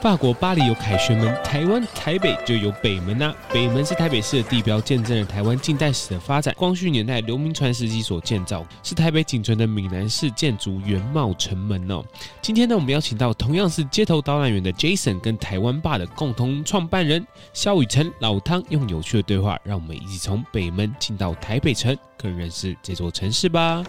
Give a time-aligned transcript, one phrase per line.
[0.00, 6.54] 法国巴黎有凯旋门，台湾台北就有北门呐、北门是台北市的地标，见证了台湾近代史的发展。
[6.56, 12.02] 光绪年代刘铭传时期所建造，是台北仅存的闽南式建筑原貌城门哦。
[12.40, 23.84] 今天呢，我们邀请到同样是街头导览员的 Jason 跟台湾吧的共同创办人萧宇辰老汤，用有趣的对话，让我们一起从北门进到台北城，更认识这座城市吧。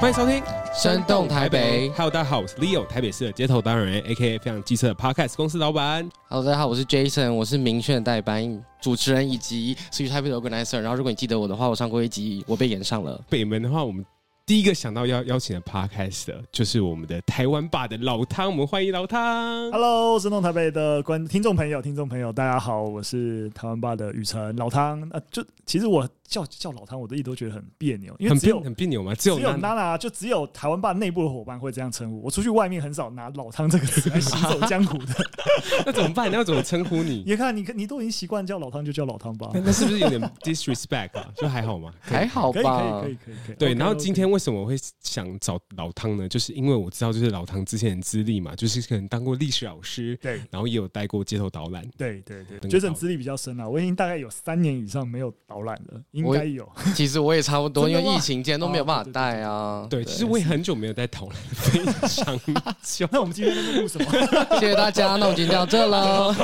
[0.00, 0.36] 欢迎收听
[0.72, 1.88] 《生动台北》。
[1.94, 4.38] Hello，大家好，我是 Leo，台北市的街头导览员，A.K.A.
[4.38, 6.08] 非常机车的 Podcast 公司老板。
[6.28, 10.78] Hello，大家好，我是 Jason，我是明炫代班主持人以及 Switch 台北的 Organizer。
[10.78, 13.20] 然后，如果你记得我的话，我上过一集，我被演上了。
[13.28, 14.06] 北门的话，我们
[14.46, 19.68] 第一个想到要邀请的 Podcast 的就是我们的台湾吧的老汤，我们欢迎老汤。
[19.72, 25.02] Hello，生动台北的观听众朋友，听众朋友，大家好，我是台湾吧的雨辰老汤。
[25.10, 26.08] 啊，就其实我。
[26.28, 29.14] 叫叫老汤，我都一直都觉得很别扭，因为只有很别扭嘛？
[29.14, 32.30] 只有只有娜娜，就只有台湾吧内部的伙伴会这样称呼我。
[32.30, 35.14] 出去外面很少拿老汤这个词来行走江湖的。
[35.86, 36.30] 那怎么办？
[36.30, 37.22] 你要怎么称呼你？
[37.26, 39.50] 你看，你你都已经习惯叫老汤，就叫老汤吧。
[39.54, 41.32] 那是不是有点 disrespect 啊？
[41.34, 41.92] 就还好吗？
[42.00, 46.28] 还好吧，可以可以可以可以，对，然后今天为什么我会想找老汤呢？
[46.28, 53.68] 就是因为我知道，就是老汤之前的资历嘛，就是可能当过历史老师，对，然后也有带过街头导览，对对对，觉得资历比较深啊。
[53.68, 56.68] 我已经大概有三年以上没有导览了，应该有。
[56.94, 59.86] 其实我也差不多，因为疫情间都没有办法带啊。
[59.88, 62.38] 对，其实我也很久没有带导览，非常
[62.82, 63.08] 久。
[63.12, 64.10] 那我们今天在录什么？
[64.60, 66.34] 谢谢大家，那我们今天到这了。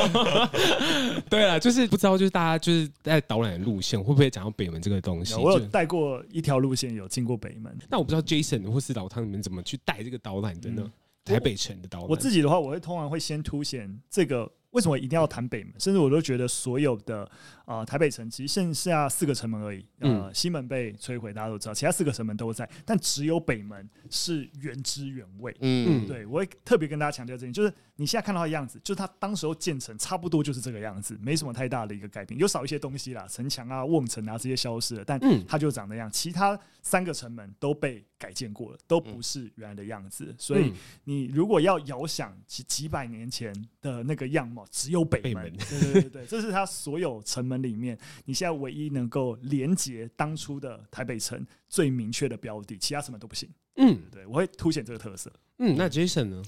[1.28, 5.34] 对了，就是不知道，就是大家就是在导览的路线会不会讲到北门这个东西？
[5.34, 7.76] 我有带过一条路线，有经过北门。
[7.88, 10.90] 那我不知道 Jason 或是老汤你们怎么去带这个导览的呢？
[11.24, 14.50] 台北城的导览，我自己的话，我会通常会先凸显这个。
[14.70, 15.72] 为什么一定要谈北门？
[15.78, 17.30] 甚至我都觉得所有的
[17.64, 19.84] 啊、呃、台北城其实剩下四个城门而已。
[20.00, 25.56] 呃，西门被摧毁，大家都知道，其他四个城门都在，但只有北门是原汁原味。
[25.60, 36.10] 嗯，对，我会特别跟大家强调这点，就是你现在看到的样子，就是它当时候建成差不多就是这个样子，没什么太大的一个改变，有少一些东西啦，城墙啊、瓮城啊这些消失了，但它就长那样。
[36.10, 40.34] 其他三个城门都被改建过了，都不是原来的样子。
[40.36, 40.72] 所以
[41.04, 44.64] 你如果要遥想几几百年前的那个样貌。
[44.70, 53.48] 只有北门，对对对对，这是它所有城门里面，你现在唯一能够连接当初的台北城最明确的标的，其他什么都不行。
[53.76, 55.32] 嗯，对，我会凸显这个特色。
[55.58, 56.42] 嗯，那 Jason 呢？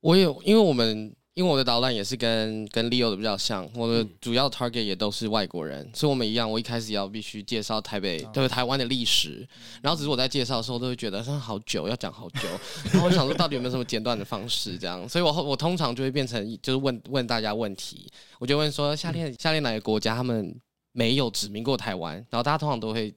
[0.00, 1.14] 我有，因为我们。
[1.38, 6.50] 因为我的导览也是跟跟 Leo 的比较像，我的主要 target 也都是外国人，嗯、所以我们一样。
[6.50, 9.46] 我一开始要必须介绍台北，对、嗯、台湾的历史，
[9.80, 12.48] 然后只是我在介绍的时候都会觉得说好久，要讲好久，
[12.90, 18.10] 然后我想说到底有没有什么简短的方式这样，所以我我通常就会变成就是问问大家问题，
[18.40, 20.52] 我就问说夏天夏天哪个国家他们
[20.90, 23.14] 没有殖民过台湾，然后大家通常都会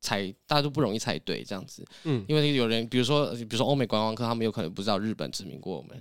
[0.00, 6.00] 猜，大家都不容易猜对这样子，嗯，因为有人比如说比如说欧美观光客，他们有可能不知道日本殖民过我们。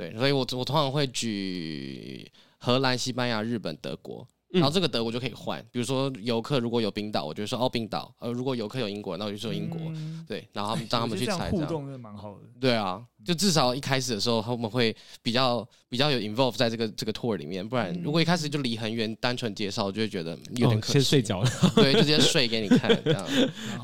[0.00, 4.26] 对，所以我我通常会举荷兰、西班牙、日本、德国。
[4.52, 9.78] 然后这个德国就可以换，比如说游客如果有冰岛，我就说哦冰岛；呃，如果游客有英国，那我就说英国。
[9.94, 12.40] 嗯、对，然后让他们去猜，互动是蛮好的。
[12.60, 20.92] 对啊，就至少一开始的时候他们会比较比较有 involve 在这个这个 tour 里面，不然如果一开始就离很远，单纯介绍，就会觉得有点可惜。
[20.92, 23.24] 哦、先睡着了，对，就直接睡给你看 这样。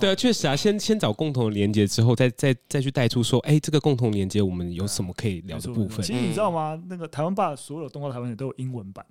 [0.00, 6.04] 对啊，确实啊，先先找共同的连接之后，再再再去带出说，哎，这个共同连接我们有什么可以聊的部分？
[6.04, 6.82] 其实你知道吗？
[6.88, 9.06] 那个台湾吧所有动画台湾也都有英文版。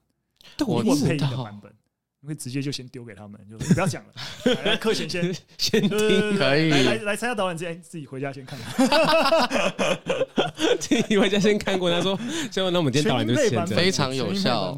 [0.67, 1.71] 我英文配音的版本，
[2.21, 4.13] 你会直接就先丢给他们，就不要讲了。
[4.65, 6.69] 来，课前先先听，可以。
[6.69, 8.87] 来来来参加导演之前，自己回家先看看。
[10.79, 12.17] 自己回家先看过，他说
[12.51, 14.77] ：“所以那我们今天导览就先非常有效。”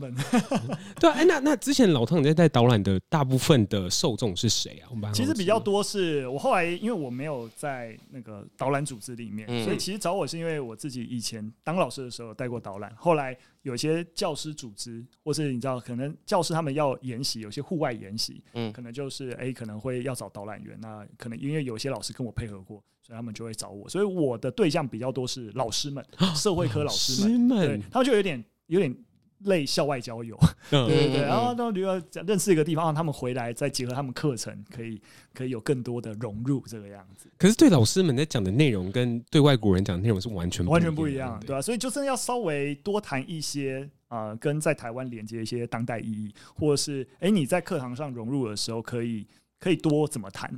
[1.00, 4.90] 对啊，哎，那那之前老汤你在带导览的大部分的受众是谁啊？
[4.90, 13.38] 我们其实比较多是我后来，因为我没有在那个导览组织里面，所以其实找我是因为我自己以前当老师的时候带过导览，后来。
[13.64, 20.78] 有些教师组织，或是你知道，可能教师他们要研习，有些户外研习，嗯，可能就是哎、欸，可能会要找导览员。
[20.82, 23.88] 那可能因为有些老师跟我配合过，所以他们就会找我。
[23.88, 26.06] 所以我的对象比较多是老师们，
[26.36, 28.94] 社会科老师们，对，他们就有点有点。
[29.42, 30.36] 类校外交友，
[30.74, 35.00] 嗯、对对对，然后到比如说认识一个地方，让他们回来再结合他们课程，可以
[35.31, 37.30] 可以有更多的融入这个样子。
[37.38, 41.62] 可是对老师们在讲的内容，跟对外国人讲的内容是完全不完全不一样，对吧、啊？
[41.62, 49.27] 所以就真的要稍微多谈一些啊、呃，跟在台湾连接一些当代意义，或者是哎你在课堂上融入的时候，可以
[49.59, 50.51] 可以多怎么谈？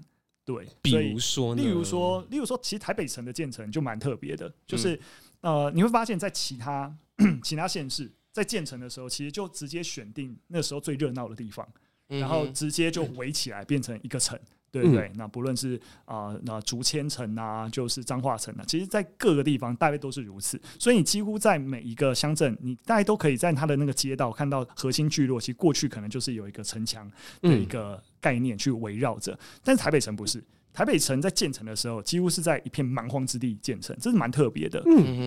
[0.49, 4.95] 对，比如说，例如说，例如说，其实台北城的建成就蛮特别的，就是、
[5.41, 6.91] 嗯、呃，你会发现在其他
[7.43, 8.11] 其他县市。
[8.31, 11.67] 在建成的时候，其实就直接选定那时候最热闹的地方，
[12.07, 14.39] 然后直接就围起来变成一个城，
[14.71, 15.11] 对不对？
[15.15, 20.59] 那不论是啊，那竹千城啊，就是彰化城啊，其实，在各个地方大概都是如此。
[20.77, 25.39] 所以你几乎在每一个乡镇，你大概都可以在它的那个街道看到核心聚落。
[25.39, 27.09] 其实过去可能就是有一个城墙
[27.41, 30.43] 的一个概念去围绕着，但是台北城不是。
[30.71, 34.81] 台北城在建成的时候，几乎是在一片蛮荒之地建成，这是蛮特别的。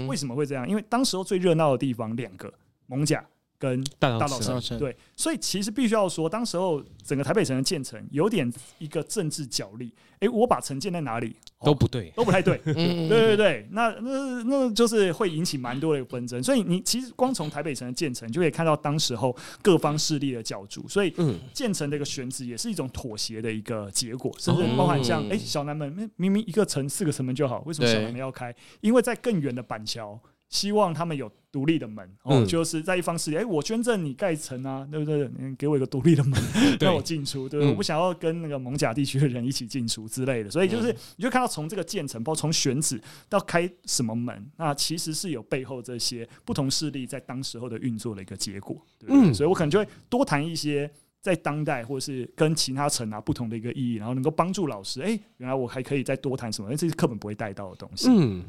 [0.09, 0.69] 为什么会这样？
[0.69, 2.53] 因为当时候最热闹的地方两个。
[2.89, 3.25] 艋舺
[3.63, 9.95] 跟大稻埕，对，所以其实必须要说，当时候整个台北城的建成有点一个政治角力。
[10.19, 12.59] 哎，我把城建在哪里都不对，都不太对。
[12.67, 16.43] 对对对，那那那就是会引起蛮多的纷争。
[16.43, 20.89] 所以你其实光从台北城的建成，就可以看到当时候各方势力的角逐。
[20.89, 21.15] 所以
[21.53, 28.53] 建成的一个选址也是一种妥协的一个结果，甚至包含像哎小南门，明明一个城四个城门就好，为什么小南门要开？
[28.81, 30.19] 因为在更远的板桥。
[30.53, 35.29] 希望他们有独立的门哦，就是在一方势力，哎，我捐赠你盖城啊，对不对？
[35.39, 36.39] 你给我一个独立的门，
[36.79, 40.51] 让我进出，对，我不想要跟那个蒙甲地区的人一起进出之类的。
[40.51, 43.01] 所以就是，你就看到从这个建成，包括从选址
[43.31, 48.77] 到开什么门，那其实是有背后这些不同势力在当时候的运作的一个结果。
[48.99, 50.89] 对，所以我可能就会多谈一些。
[51.23, 56.67] 在当代，或是跟其他城啊不同的一个意义，然后能够帮助老师，哎、欸，原来我还可以再多谈什么？
[56.67, 58.09] 因为这是课本不会带到的东西。
[58.11, 58.43] 嗯，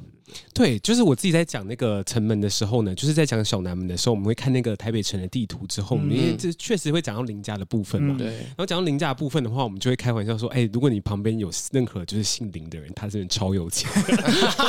[0.55, 8.15] 对，就是我自己在讲那个城门的时候呢，就是在讲小南门的时候，我们会看那个台北城的地图之后，因为这确实会讲到林家的部分嘛。
[8.17, 8.39] 对、嗯。
[8.39, 13.87] 然后讲到林家的部分的话，我们就会开玩笑说，哎、欸，如果你旁边有任何就是姓林的人，他真的超有钱，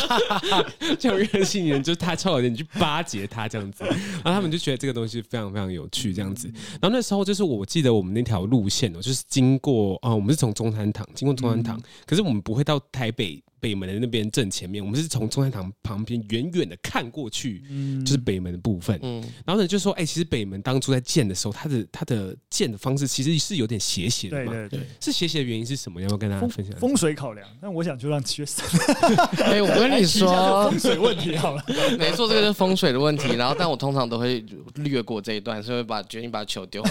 [1.00, 6.48] 这样任性人就是他超有钱，你去巴结他这样子，然后他们就觉得这个东西非常非常有趣这样子。
[6.82, 7.93] 然后那时候就是我记得。
[7.96, 13.42] 我们那条路线哦，就是经过啊、呃，我们是从中山堂经过中山堂，嗯、可是我们不会到台北。
[13.64, 19.00] 北门的那边正前面，我们是从中山堂旁边远远的看过去，嗯，就是北门的部分。
[19.02, 24.52] 嗯，然后呢，就说，哎，其实北门当初在建的时候，它的它的建的方式其实是有点斜斜的嘛。
[24.52, 25.98] 对对对，是斜斜的原因是什么？
[26.02, 26.78] 要不要跟大家分享？
[26.78, 27.48] 风水考量。
[27.62, 28.62] 那我想就让学生，
[29.42, 31.64] 哎，我跟你说风水问题好了，
[31.98, 33.34] 没错，这个是风水的问题。
[33.36, 34.44] 然后，但我通常都会
[34.74, 36.84] 略过这一段，所以把决定把球丢。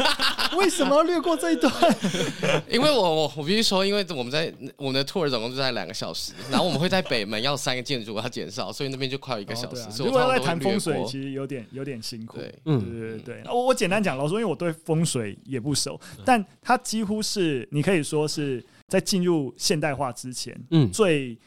[0.58, 1.72] 为什么要略过这一段？
[2.68, 6.17] 因为我我我必须说，因为我们在我们的 tour 总共就在两个小时。
[6.50, 9.90] 然后我们会在北门要三个建筑要减少，所以那边就快有一个小时。
[9.90, 12.38] 所以如果要来谈风水，其实有点有点辛苦。
[12.38, 13.42] 对，嗯，对对对。
[13.46, 21.38] 我我简单讲，老实说，因为我对风水也不熟，但它几乎是你可以说是在进入现代化之前，嗯，最。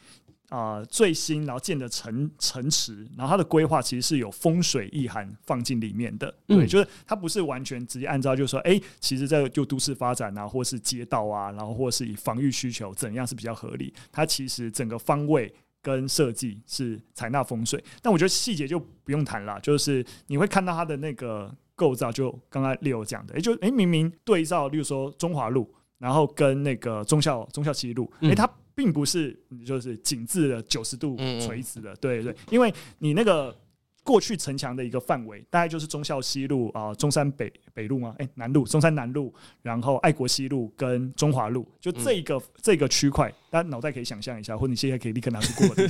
[0.51, 28.51] 啊、呃，最新然后建的城城池，然后它的规划其实是有风水意涵放进里面的，嗯、对，就是它不是完全直接按照就是说，哎、欸，其实这个就都市发展啊，或是街道啊，然后或是以防御需求怎样是比较合理，它其实整个方位跟设计是采纳风水，但我觉得细节就不用谈了，就是你会看到它的那个构造，就刚刚 Leo 讲的，哎、欸，就诶、欸、明明对照，例如说中华路，然后跟那个忠孝忠孝西路，诶、欸，它。
[28.81, 33.55] 并不是，就是紧致的九十度垂直的，对对，因为你那个
[34.03, 38.15] 过去城墙的一个范围，大概就是忠孝西路啊，中山北北路吗？
[38.17, 43.33] 哎，南路，中山南路，然后爱国西路跟中华路，就这一个这个区块。
[43.49, 45.89] 大家脑袋可以想象一下，或者你现在可以立刻拿出 Google，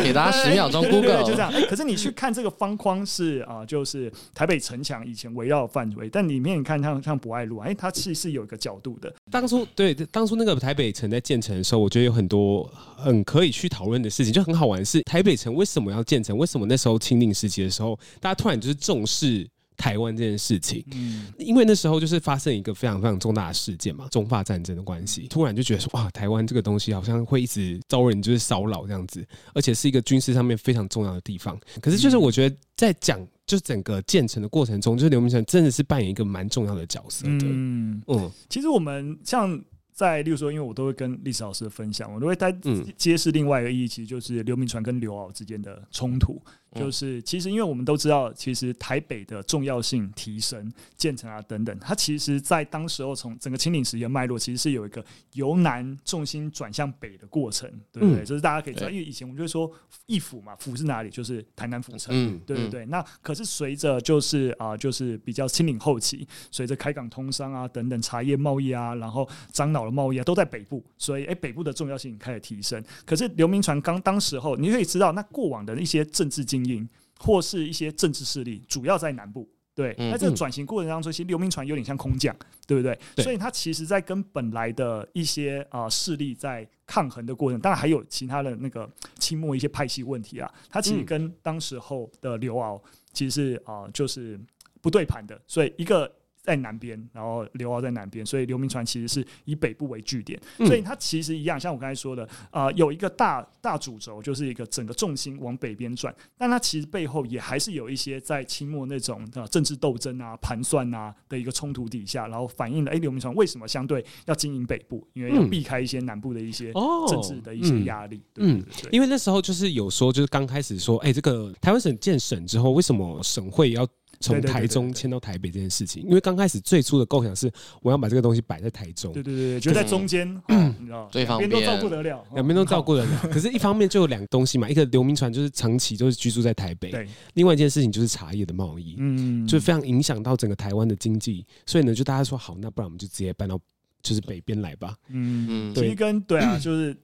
[0.00, 1.50] 给大家十秒钟 Google，就这样。
[1.50, 9.12] 欸，可是你去看这个方框是啊，就是台北城墙以前围绕的范围，但里面你看像像博爱路，哎、欸，它其实是有一个角度的。
[9.28, 12.62] 当初对，当初那个台北城在建成的时候，我觉得有很多
[12.96, 16.38] 很可以去讨论的事情，就很好玩的是台北城为什么要建成？
[16.38, 19.44] 为什么那时候清领时期的时候，大家突然就是重视？
[19.76, 31.58] 台湾这件事情，嗯，因为那时候就是发生一个非常非常重大的事件嘛，中法战争的关系，突然就觉得说，哇，台湾这个东西好像会一直遭人就是骚扰这样子，而且是一个军事上面非常重要的地方。
[31.80, 37.38] 可是就是我觉得在讲就整个建成的过程中，就是刘铭传真的是扮演一个蛮重要的角色的。
[37.42, 38.02] 嗯。
[38.06, 39.60] 嗯，其实我们像
[39.92, 42.50] 在，例如说，因为我都会跟历史老师分享，我都会在
[42.96, 46.40] 揭示另外一个意义，其实就是刘铭传跟刘敖之间的冲突。
[46.74, 58.24] 就是其实因为我们都知道，其实台北的重要性提升、建成啊等等，它其实在当时候从整个清领时期的脉络，其实是有一个由南重心转向北的过程，对不对？
[58.24, 59.70] 这、嗯、是大家可以知道，因为以前我们就会说
[60.06, 61.10] 义府嘛，府是哪里？
[61.10, 62.86] 就是台南府城，嗯、对对对。
[62.86, 72.82] 那可是随着就是啊、呃，就是比较清领后期，随着开港通商啊等等，茶叶贸易啊，然后樟脑的贸易啊，都在北部，所以哎，北部的重要性开始提升。
[73.04, 76.88] 可是刘铭传刚当时候，你可以知道，那过往的一些政治精英
[77.18, 79.48] 或是一些政治势力，主要在南部。
[79.74, 82.98] 对，那这个转型过程当中，其实刘铭传有点像空降，对不对？
[83.16, 92.82] 对，所以他其实，在跟本来的一些啊势力在抗衡的过程，当然还有其他的那个清末一些派系问题啊，他其实跟当时候的刘敖
[93.14, 94.38] 其实是啊就是
[94.82, 96.12] 不对盘的，所以一个。
[96.42, 116.72] 在南边，然后刘敖在南边，所以刘铭传其实是以北部为据点，嗯、所以它其实一样，像我刚才说的，啊、呃，有一个大大主轴，就是一个整个重心往北边转，但它其实背后也还是有一些在清末那种的政治斗争啊、盘算啊的一个冲突底下，然后反映了哎，刘铭传为什么相对要经营北部，因为要避开一些南部的一些
[117.08, 118.20] 政治的一些压力。
[118.36, 123.86] 嗯，因为那时候就是有说，就是刚开始说，哎，这个台湾省建省之后，为什么省会要？
[124.22, 127.52] 从台中迁到台北这件事情，因为刚开始最初的构想是
[127.82, 133.20] 我要把这个东西摆在台中，对对对，就在中间，嗯， 你知道，两边都照顾得了，两边都照顾得了。
[133.24, 137.08] 可是，一方面就有两个东西嘛，一个刘铭传就是长期都是居住在台北，对。
[137.34, 143.58] 另外一件事情就是茶叶的贸易，嗯，就非常影响到整个台湾的经济，所以呢，就大家说好，那不然我们就直接搬到
[144.02, 145.74] 就是北边来吧，嗯嗯。
[145.74, 146.96] 其实跟对啊， 就是。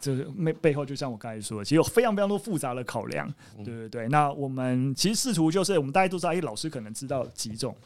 [0.00, 4.08] 这背背后就像我刚才说的，其实有非常非常多复杂的考量，对对对。
[4.08, 7.76] 那我们其实试图就是，我们大家都知道，哎，老师可能知道几种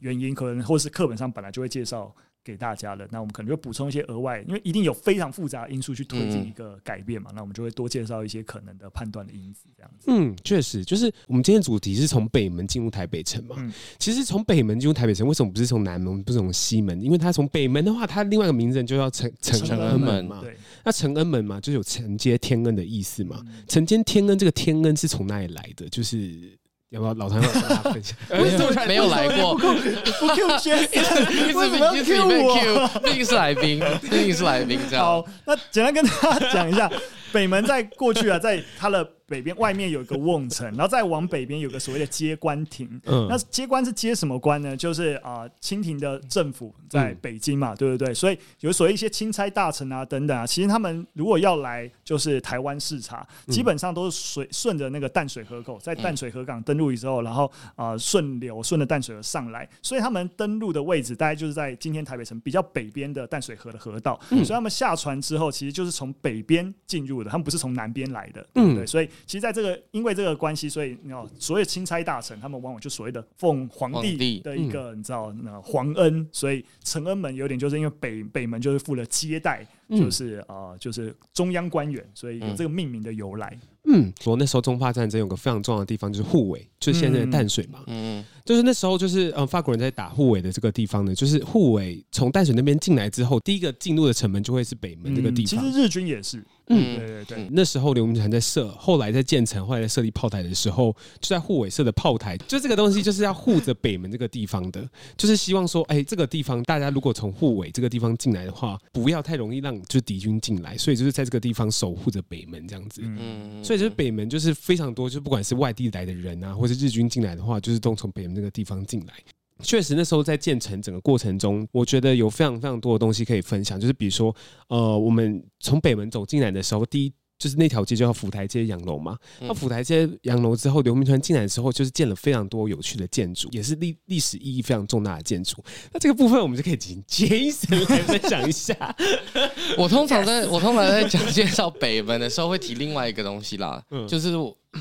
[0.00, 2.14] 原因，可能或是课本上本来就会介绍。
[2.42, 10.06] 给大家的，那我们可能就补充一些额外，因为一定有非常复杂的因素去推进一个改变嘛，嗯、那我们就会多介绍一些可能的判断的因子，这样子。
[10.08, 13.56] 嗯，确实，就是我们今天主题是从北门进入台北城嘛。
[13.58, 16.98] 嗯、其实从北门进入台北城，为什么不是从南门，不是从西门？
[17.02, 20.40] 因为它从北门的话，它另外一个名字就叫承承恩门嘛。
[20.40, 23.40] 对，那承恩门嘛，就是有承接天恩的意思嘛。
[23.68, 25.88] 承接天恩，这个天恩是从哪里来的？
[25.88, 26.58] 就是。
[26.90, 28.16] 要不要老谭要跟大家分享？
[28.88, 33.00] 没有来过，不 Q 杰森，为什么要 Q 我？
[33.04, 34.76] 毕竟是来宾，毕竟是来宾。
[34.98, 36.90] 好，那简单跟大家讲一下，
[37.30, 39.08] 北门在过去啊，在它的。
[39.30, 43.00] 北边外面有一个瓮城，然后再往北边有个所谓的接官亭。
[43.06, 44.76] 嗯，那接官是接什么官呢？
[44.76, 48.12] 就是啊，清廷的政府在北京嘛，嗯、对不对？
[48.12, 64.18] 所以有所谓一些钦差大臣啊等等啊，其实他们如果要来就是台湾视察，基本上都是随顺着那个淡水河口，在淡水河港登陆之后，然后啊顺流顺着淡水河上来，所以他们登陆的位置大概就是在今天台北城比较北边的淡水河的河道。
[64.30, 68.84] 嗯、所以他们下船之后，其实就是从北边进入的，他们不是从南边来的，对不对？
[68.86, 83.58] 所以其实，在这个因为这个关系，所以你知道，所有钦差大臣，他们往往就所谓的奉皇帝的一个你知道那皇恩，所以承恩门有点就是因为北北门就是负了接待，就是啊、呃、就是中央官员，所以有这个命名的由来。
[83.84, 87.82] 嗯，我那时候中法战争有个非常重要的地方就是护卫，就是现在的淡水嘛。
[87.86, 95.46] 嗯，就是那时候就是呃法国人在打护卫的这个地方呢，就是护卫从淡水那边进来之后，第一个进入的城门就会是北门这个地方。
[95.46, 96.44] 其实日军也是。
[96.70, 97.48] 嗯，对对对。
[97.50, 113.02] 那时候刘铭传在设，后来在建成，后来在设立炮台的时候，就在护卫设的炮台，就这个东西就是要护着北门这个地方的，就是希望说，哎，这个地方大家如果从护卫这个地方进来的话，不要太容易让就是敌军进来，所以就是在这个地方守护着北门这样子。
[113.04, 119.14] 嗯，所以就是北门就是非常多，就不管是外地来的人啊，或是日军进来的话，就是都从北门这个地方进来。
[119.62, 123.78] 确实，那时候在建成整个过程中，我觉得有非常非常多的东西可以分享。
[123.80, 124.34] 就是比如说，
[124.68, 129.16] 呃，我们从北门走进来的时候，第一就是那条街叫府台街洋楼嘛。
[129.40, 135.56] 那府台街洋楼之后，刘铭传进来的时候，就是建了非常多有趣的建筑，也是历历史意义非常重大的建筑。
[135.92, 138.96] 那这个部分，我们就可以请 Jason 来分享一下。
[139.78, 144.30] 我通常在我通常在讲介绍北门的时候，会提另外一个东西啦，嗯、就是。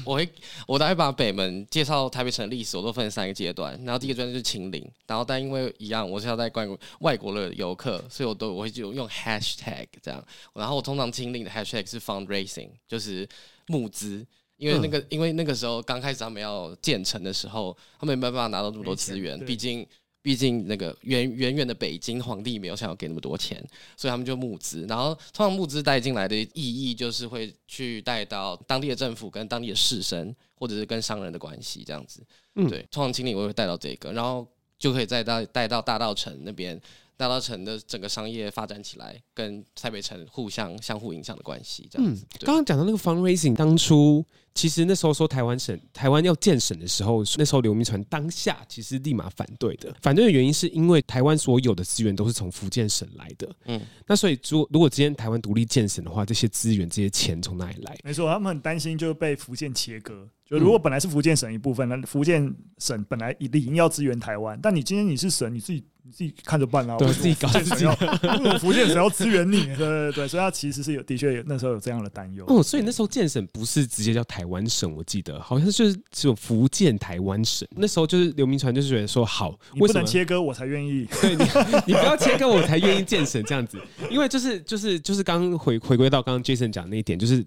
[0.05, 0.29] 我会，
[0.67, 3.74] 我大概把北门介绍台北城的历史，我都分三个阶段。
[3.84, 10.24] 然后第一个阶段就是清零，然后但因为一样，我是要带外国外国的游客，所以我都我会就用 hashtag 这样。
[10.53, 13.27] 然后我通常清零的 hashtag 是 fundraising，就是
[13.67, 14.25] 募资，
[14.58, 19.86] 因为那个、嗯、因为那个时候刚开始他们要建成的时候，他们没办法拿到这么多资源，毕竟。
[20.21, 23.57] 毕竟那个远远远的北京皇帝没有想要给那么多钱，
[23.95, 24.85] 所以他们就募资。
[24.88, 32.21] 然后通常募资带进来的意义就是会去带到当地的政府跟当地的士绅，或者是跟商人的关系这样子。
[32.55, 34.45] 嗯，对，通常清领我会带到这个，然后
[34.77, 36.79] 就可以再到带到大道城那边，
[37.15, 42.25] 大道城的整个商业发展起来，跟台北城互相相互影响的关系这样子。
[42.41, 49.96] 刚刚讲到那个 fundraising，当初其实那时候说台湾省台湾要建省的时候，那时候刘铭传当下其实立马反对的。
[50.01, 53.56] 反对的原因是因为台湾所有的资源都是从福建省来的。
[53.65, 57.98] 嗯，那所以如果如果今天台湾独立建省的话，这些资源、这些钱从哪里来？
[58.03, 60.27] 没错，他们很担心就被福建切割。
[60.46, 65.84] 就如果本来是福建省一部分，那福建省本来理应要支援台湾，但你今天你是省，你自己。
[66.01, 67.86] 你自己看着办啊，对，自己搞自己。
[68.58, 72.44] 福建省要支援你，对对对，所以他其实是有，的确有那时候有这样的担忧。
[72.48, 77.67] 哦，所以那时候建省不是直接叫台湾省，我记得好像就是只有福建台湾省。
[77.75, 81.43] 那时候就是刘铭传就是觉得说，好，你不能切割我才愿意，对你，
[81.88, 83.79] 你不要切割我才愿意建省这样子，
[84.10, 87.46] 因为就是就是就是刚回回归到刚刚 Jason 讲那一点，就是。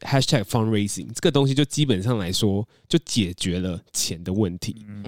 [0.00, 4.86] Hashtag fundraising 这个东西就基本上来说就解决了钱的问题。
[4.88, 5.02] 嗯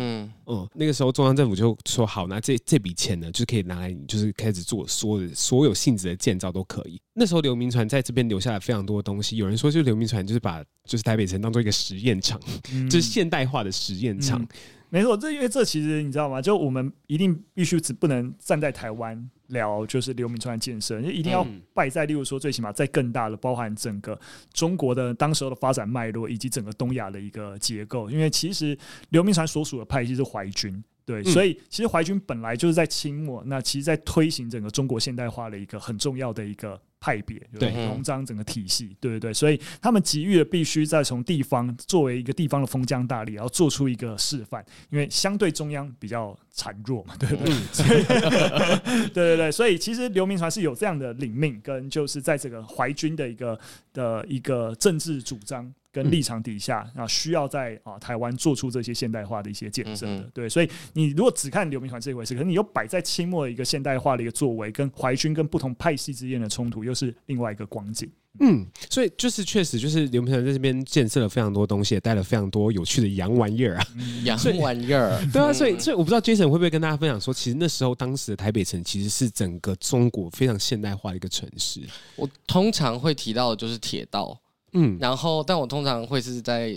[0.46, 7.00] 嗯，那个时候中央政府就说好，那这这笔钱呢，就可以拿来，就是开始做所有的所有性质的建造都可以。
[7.12, 9.36] 那时候刘铭传在这边留下了非常多的东西。
[9.36, 12.40] 有人说，就刘铭传就是把就是台北城当做一个实验场，
[12.90, 14.40] 就是现代化的实验场。
[14.42, 14.48] 嗯
[14.90, 16.40] 没错，这因为这其实你知道吗？
[16.40, 24.18] 就我们一定必须只不能站在台湾聊，就是刘铭传的建设，就一定要败在，例如说最起码在更大的，包含整个
[24.52, 28.10] 中国的当时候的发展脉络，以及整个东亚的一个结构。
[28.10, 28.76] 因为其实
[29.10, 30.82] 刘铭传所属的派系是淮军。
[31.06, 47.54] 对，所以其实淮军本来就是在清末，那其实，在推行整个中国现代化的一个很重要的一个派别，对，农章整个体系，对对对，所以他们急于的必须再从地方作为一个地方的封疆大吏，然后做出一个示范，因为相对中央比较孱弱嘛，对不对？
[47.74, 48.02] 所以
[49.12, 53.60] 对对对，所以其实刘铭传是有这样的领命，跟就是在这个淮军的一个
[53.92, 55.70] 的一个政治主张。
[55.94, 68.10] 跟立场底下，啊，需要在啊台湾做出这些现代化的一些建设的，对，所以你如果只看刘铭传这一回事，可是你又摆在清末的一个现代化的一个作为，跟淮军跟不同派系之间的冲突，又是另外一个光景。
[68.40, 73.86] 嗯，所以就是确实就是刘铭传在这边建设了非常多东西，也带了非常多有趣的洋玩意儿啊，
[74.26, 75.24] 洋玩意儿。
[75.32, 81.80] 对啊，所以所以我不知道 Jason 会不会跟大家分享说，其实那时候当时的台北城其实是整个中国非常现代化的一个城市。
[82.16, 84.36] 我通常会提到的就是铁道。
[84.74, 86.74] 嗯，然后，但我通常会是在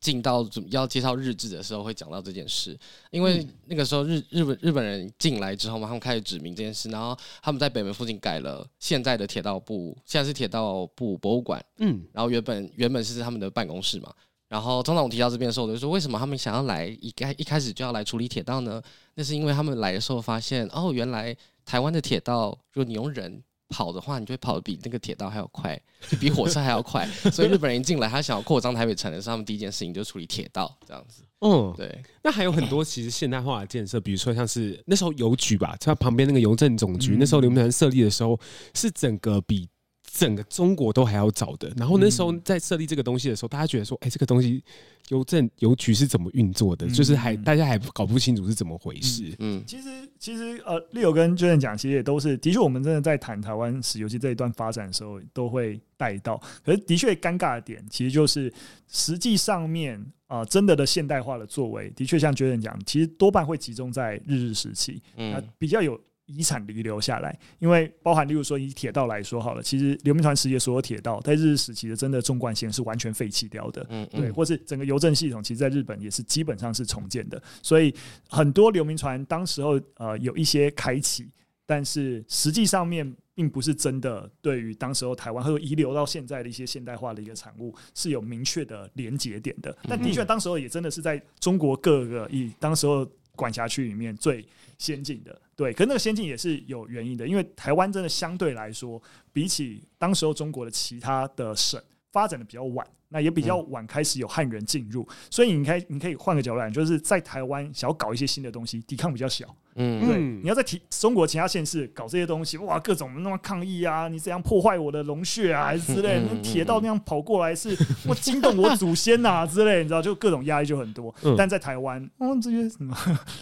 [0.00, 2.78] 进到要介绍日志的时候会讲到这件事，
[3.10, 14.10] 因为那个时候日日本日本人进来之后嘛，他们开始指明这件事，然后他们在北门附近改了现在的铁道部，现在是铁道部博物馆，嗯，然后原本原本是他们的办公室嘛，
[14.48, 18.80] 然后通常我提到这边的时候，我就说为什么他们想要来一开一开始就要来处理铁道呢？
[19.16, 23.42] 那是因为他们来的时候发现，哦，原来台湾的铁道，如果你用人。
[23.70, 25.80] 跑的话，你就会跑得比那个铁道还要快，
[26.10, 27.08] 就比火车还要快。
[27.32, 31.22] 所以日本人一进来，他想要扩张台北城的时候，他们第一件事情就处理铁道这样子。
[31.40, 31.98] 嗯，对。
[32.22, 38.38] 那还有很多其实现代化的建设，比如说像是那时候邮局吧，它旁边那个邮政总局，那时候刘铭传设立的时候，
[38.74, 39.68] 是整个比。
[40.12, 44.60] 整个中国都还要早的，然后那时候在设立这个东西的时候，大家觉得说，哎，这个东西
[45.08, 46.88] 邮政邮局是怎么运作的？
[46.88, 49.34] 就是还大家还搞不清楚是怎么回事。
[49.38, 56.40] 嗯，其实其实呃，Leo 跟 Jason 讲，其实也都是的确，我们真的在谈台湾史，尤其这一段发展的时候，都会带到。
[56.64, 58.52] 可是的确尴尬的点，其实就是
[58.86, 66.00] 实际上面啊，真的的现代化的作为，的确像 Jason 讲，其实多半会集中在日治时期，嗯，比较有。
[66.30, 77.94] 遗产遗留下来，因为包含，例如说以铁道来说好了，其实流民团时期所有铁道在日治时期的真的纵贯线是完全废弃掉的，嗯，对，或是整个邮政系统，其实在日本也是基本上是重建的，所以
[78.28, 81.28] 很多流民船当时候呃有一些开启，
[81.66, 93.06] 但是实际上面并不是真的对于当时候台湾或者遗留到现在的一些现代化的一个产物是有明确的连结点的，但的确当时候也真的是在中国各个以当时候
[93.40, 95.40] 管辖区里面最先进的。
[95.56, 99.00] 对，可那个先进也是有原因的，因为台湾真的相对来说，
[99.32, 109.54] 比起当时候中国的其他的省发展的比较晚，那也比较晚开始有汉人进入，所以你可以你可以换个角度来，就是在台湾想要搞一些新的东西，抵抗比较小。
[109.76, 121.14] 嗯，对，你要在提中国其他县市搞这些东西，哇，各种那么抗议啊，你怎样破坏我的龙穴啊，还是之类，那铁道那样跑过来是我惊动我祖先呐、啊、 之类，你知道，就各种压力就很多。
[121.36, 122.94] 但在台湾，嗯，这些什么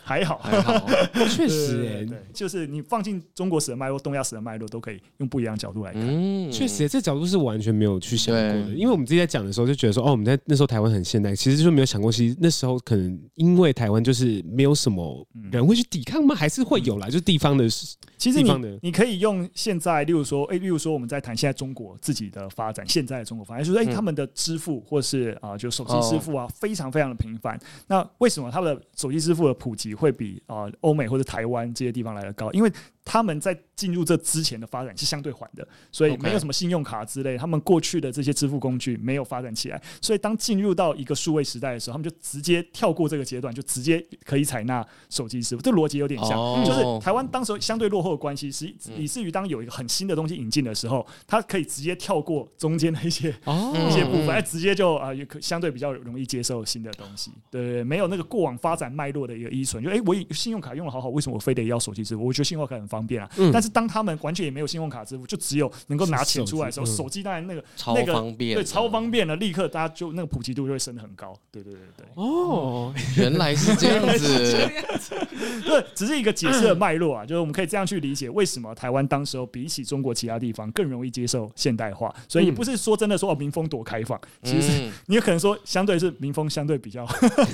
[0.02, 0.38] 还好。
[0.38, 0.86] 还好，
[1.28, 1.86] 确实。
[1.86, 6.02] 哎，对，就是你放进中国史的脉络、东亚史的脉络，都可以用不一样的角度来看。
[6.04, 16.34] 嗯，确实，这角度是完全没有去想过的，因为我们自己在讲的时候就觉得说，哦，我们在那时候台湾很现代，其实就没有想过，其实那时候可能因为台湾就是没有什么人会去抵抗那？
[16.34, 16.98] 还是会有？
[16.98, 17.68] 啦，就地方的
[18.18, 27.58] 其实你你可以用现在，例如说，哎，例如说我们在谈现在中国自己的发展，现在的中国发展，就是哎，他们的支付或是啊，就手机支付啊，非常非常的频繁。
[27.86, 32.50] 那为什么他们的手机支付的普及会比啊欧美或者台湾这些地方来的高？
[32.52, 32.70] 因为
[33.04, 45.62] 他们在进入这之前的发展是相对缓的，所以没有什么信用卡之类，他们过去的这些支付工具没有发展起来，所以当进入到一个数位时代的时候，他们就直接跳过这个阶段，就直接可以采纳手机支付。
[45.62, 53.28] 这逻辑有点像，就是台湾当时相对落后的关系，是以至于当有一个很新的东西引进的时候，它可以直接跳过中间的一些
[53.88, 57.30] 一些部分，直接就啊，也可相对比较容易接受新的东西。
[57.50, 62.24] 对对对，没有那个过往发展脉络的一个依存，就哎，我信用卡用的好好，为什么我非得要手机支付？
[62.24, 71.34] 我觉得信用卡很方便啊，但是当他们完全也没有信用卡支付，就只有能够拿钱出来的时候，手机当然那个超方便，对，超方便了，立刻大家就那个普及度就会升得很高。
[71.50, 74.68] 对对对对，哦，原来是这样子，
[75.64, 82.14] 对，只是一个解释的脉络啊，就是我们可以这样去理解为什么台湾当时候比起中国其他地方更容易接受现代化。
[82.28, 87.06] 所以也不是说真的说哦，民风多开放，其实你有可能说相对是民风相对比较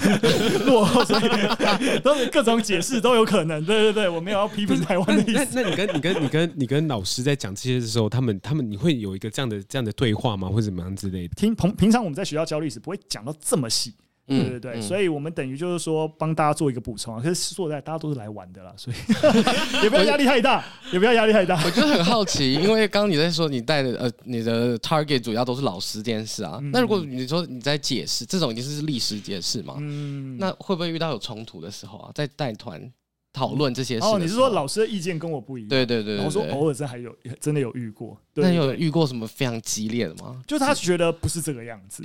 [0.67, 3.65] 落后，所以都是各种解释都有可能。
[3.65, 5.49] 对对对，我没有要批评 台湾的意思。
[5.55, 10.49] 那你跟你跟你跟你跟老师在讲这些的时候，他们他们你会有一个这样的这样的对话吗？
[10.49, 11.35] 或者怎么样之类的？
[11.35, 13.95] 听平平常我们在学校教历史不会讲到这么细，
[14.27, 17.21] 对对对，所以我们等于就是说帮大家做一个补充啊。
[17.23, 18.97] 可是说实在，大家都是来玩的啦，所以
[19.85, 21.63] 也不要压力太大，也不要压力太大。
[21.65, 26.59] 我就很好奇，因为刚刚你在说你带的呃你的 target 主要都是老师这件事啊。
[26.73, 32.11] 那如果你说你在解释这种已经是历史解释嘛，嗯，那会不会遇到有冲突的时候啊？
[32.15, 32.93] 在带团。
[33.37, 35.69] 讨论这些事哦，你是说老师的意见跟我不一样？
[35.69, 38.17] 对对对，对，我说偶尔真还有真的有遇过。
[38.35, 40.41] 那有遇过什么非常激烈的吗？
[40.47, 42.05] 就他觉得不是这个样子。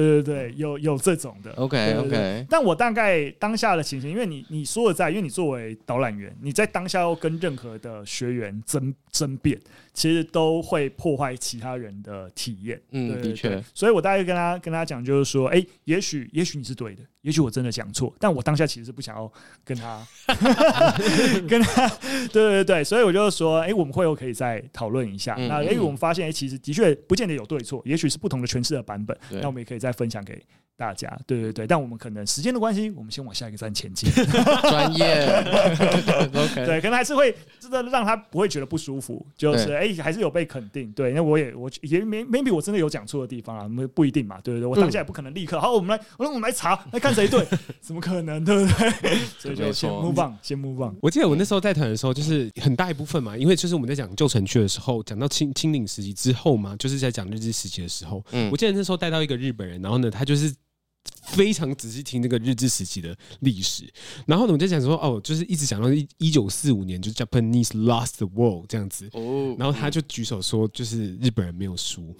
[0.00, 1.52] 对对对，有有这种的。
[1.52, 2.46] OK OK。
[2.48, 9.60] 但我大概当下的情形，因为你你说的在，因为你作为导览员，你在当下要跟任何的学员争争辩，
[9.92, 12.80] 其实都会破坏其他人的体验。
[12.92, 13.62] 嗯，的确。
[13.74, 17.02] 所以我大概跟他跟他讲，就是说，哎，也许也许你是对的。
[17.22, 19.32] 也许我真的讲错，但我当下其实是不想要
[19.64, 20.06] 跟他
[21.48, 21.88] 跟他，
[22.32, 25.34] 对对对，所以我就说，哎、欸，我们会后可以再讨论一下。
[25.38, 29.16] 嗯、那哎，我们发现，哎，其实的确不见得有对错，也许是不同的诠释的版本。
[29.30, 30.40] 那我们也可以再分享给
[30.76, 31.08] 大家。
[31.26, 34.10] 对对对，但我们可能时间的关系，我们先往下一个站前进。
[34.62, 35.26] 专业，
[36.34, 40.90] OK，对，可能还是会真的让他不会觉得不舒服，就是哎还是有被肯定。
[40.92, 44.40] 对，那我也我也没 maybe 我真的有讲错的地方啊，不一定嘛。
[44.42, 45.60] 对对对，我当下也不可能立刻。
[45.60, 47.12] 好，我们来，我说我们来查来看。
[47.12, 47.46] 谁对？
[47.80, 48.42] 怎么可能？
[48.44, 49.16] 对不对？
[49.38, 50.96] 所以就先 move on，先 move on。
[51.02, 58.24] 我记得我那时候带团的时候，就是很大一部分嘛，因为就是我们在讲旧城区的时候，讲到清清领时期之后嘛，就是在讲日治时期的时候。
[58.32, 60.52] 嗯，我记得那时候带到一个日本人，然后呢，他就是。
[61.22, 63.90] 非常仔细听那个日治时期的历史，
[64.26, 69.08] 然后呢，我就讲说，哦，就是一直讲到一一九四五年，就是 Japanese lost the war 这样子。
[69.12, 72.14] 哦，然后他就举手说，就是日本人没有输。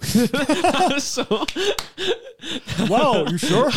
[0.99, 1.45] 什么？
[2.89, 3.71] Wow, you sure？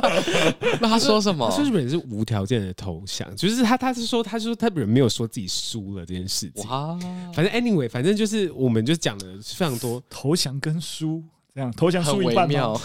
[0.78, 1.48] 那他说什么？
[1.48, 6.68] 他说日本人是无条件的投降，就是他他是说，他说他本人没有说自己输了这件事情。
[6.68, 6.98] 哇，
[7.32, 11.22] 反正 anyway，反正就是我们就讲了非常多投降跟输
[11.54, 12.78] 这样，投降输一半吗？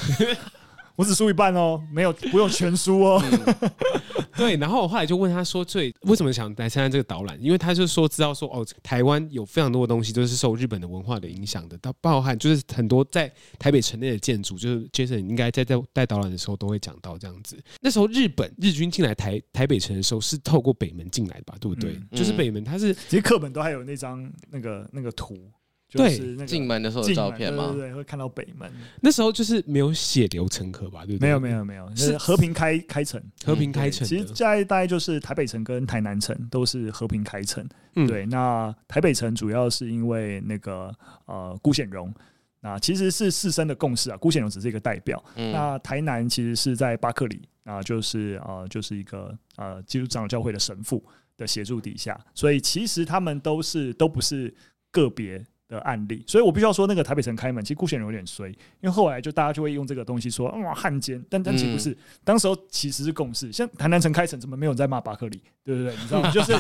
[1.00, 3.24] 我只输一半哦，没有不用全输哦。
[4.36, 17.58] 对，然后我后来就问他说：“最为什么想来参加这个导览？”因为他就说知道说哦，台湾有非常多的东西都是受日本的文化的影响的，到包含就是很多在台北城内的建筑，就是 Jason 应该在在带导览的时候都会讲到这样子。
[17.80, 21.56] 那时候日本日军进来台台北城的时候是透过北门进来的吧？
[21.62, 21.94] 对不对？
[21.94, 25.38] 嗯、就是北门，它是其实课本都还有那张那个那个图。
[25.92, 27.70] 对，进门的时候的照片吗？
[27.70, 28.72] 对，对对，会看到北门。
[29.02, 31.04] 那时候就是没有血流成河吧？
[31.04, 31.28] 对不对？
[31.28, 34.08] 没有没有没有，是和平开开城，和平开城。
[34.08, 37.68] 其实在大概就是台北城跟台南城都是和平开城。
[37.96, 40.94] 嗯、对，那台北城主要是因为那个
[41.26, 42.14] 呃辜显荣，
[42.62, 45.24] 那其实是士绅的共识啊，辜显荣只是一个代表。
[45.38, 51.04] 嗯、那台南其实是在巴克里啊，就是呃就是一个呃基督长老教会的神父
[51.36, 54.54] 的协助底下，所以其实他们都是都不是
[54.92, 55.44] 个别。
[55.70, 63.52] 的案例，所以我必须要说，那个台北城开门，其实顾显荣有点衰，因为后来就大家就会用这个东西说，哇，汉奸，但但其实不是，当时候其实是共识。
[63.54, 66.02] 像台南城开城，怎么没有人在骂巴克里，对不对，对？
[66.02, 66.32] 你知道吗？
[66.34, 66.54] 就是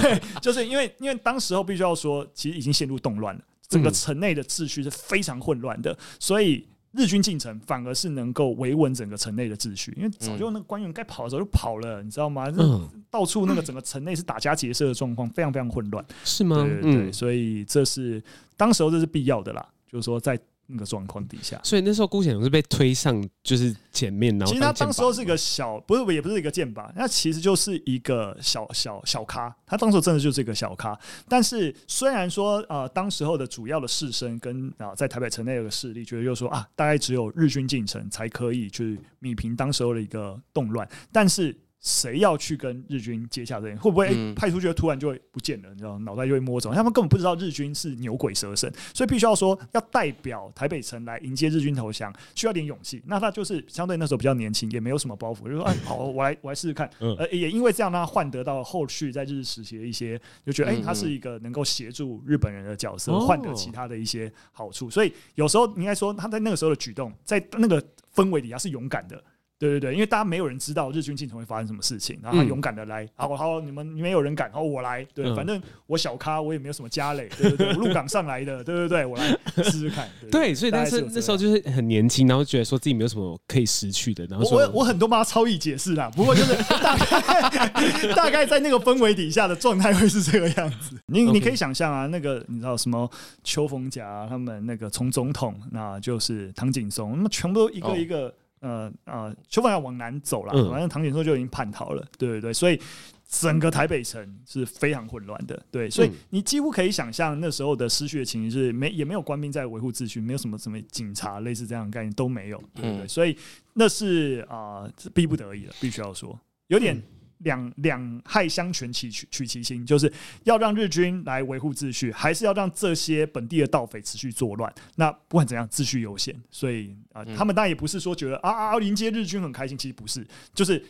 [0.00, 6.66] 对，就是因为因为当时候必须要说，其实已经陷入动乱了，整个城内的秩序是非常混乱的，所以。
[6.92, 12.46] 日军进城反而是能够维稳整个城内的秩序，因为早就那个官员该跑的时候就跑了，你知道吗？
[12.58, 16.56] 嗯、到处那个整个城内是打家劫舍的状况，非常非常混乱，是吗？
[16.56, 18.22] 对对对，嗯、所以这是
[18.56, 20.38] 当时候这是必要的啦，就是说在
[20.70, 21.60] 那个状况底下。
[21.64, 29.54] 所以那时候辜显荣是被推上就是前面，然后其实他当时候是一个小，不是也不是一个剑拔，那其实就是一个小小小咖。
[29.66, 30.98] 他当时候真的就是一个小咖。
[31.28, 41.56] 但是虽然说呃，当时候的主要的士绅跟啊、呃、在台北城内有个势力，觉得就是说啊，大概只有日军进城才可以去弭平当时候的一个动乱，但是。
[41.80, 43.74] 谁要去跟日军接洽这些？
[43.76, 45.70] 会不会、欸、派出去突然就会不见了？
[45.70, 46.72] 你知道，脑袋就会摸走。
[46.74, 53.02] 他们根本不知道日军是牛鬼蛇神，所以必须要说要代表台北城来迎接日军投降，需要点勇气。
[53.06, 64.90] 那他就是相对那时候比较年轻，也没有什么包袱，就说：“哎，好，我来，我来试试看。”呃，也因为这样，让他换得到后续在日时期的一些，就觉得哎、欸，他是一个能够协助日本人的角色，换得其他的一些好处。
[64.90, 67.82] 所以有时候应该说他在那个时候的举动，在那个
[68.14, 69.22] 氛围底下是勇敢的。
[69.60, 80.08] 对对对，因为大家没有人知道日军进城会发生什么事情，然后他勇敢的来，嗯、好好，你们没有人敢，好我来，对，嗯、反正我小咖，我也没有什么家累，对对对， 我鹿港上来的，对对对，我来试试看。
[80.30, 87.68] 对，所以但是那时候就是很年轻，然后觉得说自己没有什么可以失去的，然后我我很多帮他超易解释啦，不过就是 大概
[88.16, 90.96] 大概在那个氛围底下的状态会是这个样子。
[91.04, 93.10] 你你可以想象啊，那个你知道什么
[93.44, 98.28] 邱逢甲、啊、他们那个从总统，那就是唐景松，那么全部都一个一个。
[98.28, 102.80] 哦呃呃，邱逢甲要往南走了，反正唐景崧就已经叛逃了，对对对，所以
[103.28, 113.36] 整个台北城是非常混乱的，对，所以你几乎可以想象那时候的失序的情形是没也没有官兵在维护秩序，没有什么什么警察类似这样的概念都没有，对对，对，所以
[113.74, 117.00] 那是啊，呃，逼不得已了，必须要说有点。
[117.40, 120.12] 两两害相权取取取其轻，就是
[120.44, 124.72] 要让日军来维护秩序，还是要让这些本地的盗匪持续作乱？
[124.96, 126.34] 那不管怎样，秩序优先。
[126.50, 130.82] 所以啊，他们当然也不是说觉得啊啊迎接日军很开心，其实不是，就是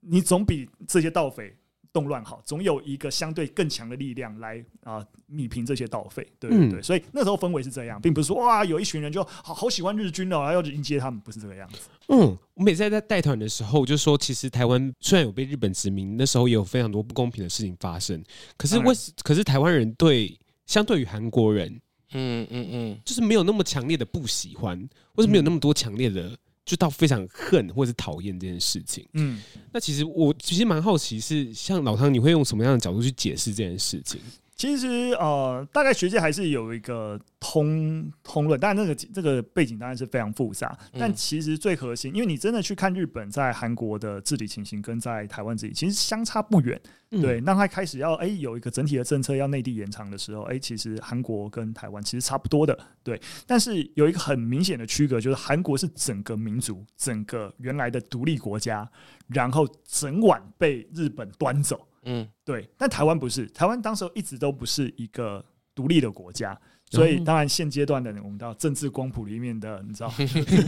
[0.00, 1.54] 你总比这些盗匪。
[1.92, 11.90] 动乱好，总有一个相对更强的力量来啊弭平这些盗匪，对对对，嗯、所以那时候氛围是这样，并不是说哇有一群人就好好喜欢日军哦，要迎接他们，不是这个样子。
[12.08, 18.22] 嗯，我每次在带团的时候，就说其实台湾虽然有被日本殖民，那时候也有非常多不公平的事情发生，
[18.56, 21.68] 可是为然可是台湾人对相对于韩国人，
[22.14, 26.36] 嗯嗯嗯，就是没有那么强烈的不喜欢，或是没有那么多强烈的。
[26.64, 29.06] 就到非常恨或是讨厌这件事情。
[29.14, 29.40] 嗯，
[29.72, 34.20] 那其实我其实蛮好奇，是像老汤，你会用什么样的角度去解释这件事情？
[34.62, 40.78] 其实呃，大概学界还是有一个通通论，当然那个这个背景当然是非常复杂。
[40.96, 46.80] 但其实最核心，因为你真的去看日本在韩国的治理情形，跟在台湾治理其实相差不远。
[47.10, 52.78] 对，当他开始要哎有一个整体的政策要内地延长的时候，哎，其实韩国跟台湾其实差不多的。
[53.02, 58.88] 对，但是有一个很明显的区隔，就是韩国是整个民族，整个原来的独立国家，
[59.26, 61.84] 然后整晚被日本端走。
[62.04, 66.58] 嗯，对，但台湾不是，台湾当时候一直都不是一个独立的国家，
[66.90, 70.12] 所以当然现阶段的我们到政治光谱里面的，你知道，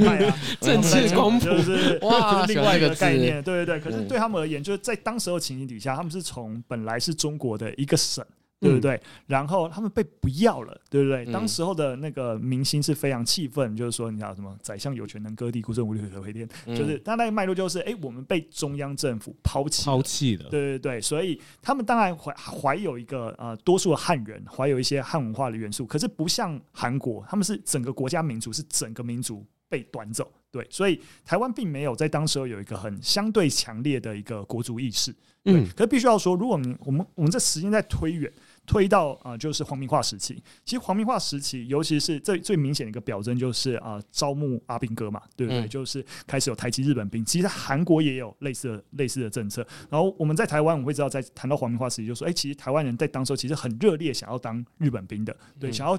[0.60, 3.80] 政治光谱就是哇，另外一个概念，对对对。
[3.80, 8.24] 可是对他们而言，就是在当时候情形底下，他们是从本来是中国的一个省。
[8.64, 8.98] 对不对？
[9.26, 11.26] 然后他们被不要了，对不对？
[11.26, 14.56] 当时候的那个明星是非常气愤，就是说，你知道什么？
[14.62, 20.48] 宰相有权能割地，孤身无力可回天，就是他那个脉络就是，哎，我们被中央政府抛弃，抛弃了。
[20.48, 35.64] 对对对，所以他们当然怀怀有一个呃，多数的汉人怀有一些汉文化的元素，可是不像韩国，他们是整个国家民族是整个民族被端走，对，所以台湾并没有在当时候有一个很相对强烈的一个国族意识，对。
[35.76, 38.32] 可是必须要说，如果我们我们我们这时间在推远。
[38.66, 40.42] 推到啊、呃，就是皇民化时期。
[40.64, 45.60] 其实皇民化时期，尤其是最最明显的一个表征，就是啊、呃，招募阿兵哥嘛，对不对？
[45.60, 47.24] 嗯、就是开始有台籍日本兵。
[47.24, 49.66] 其实韩国也有类似的类似的政策。
[49.90, 55.98] 然后我们在台湾，我们会知道，在谈到皇民化时期，就说，哎，其实台湾人在当时候其实很热烈，想要当日本兵的，对，想要。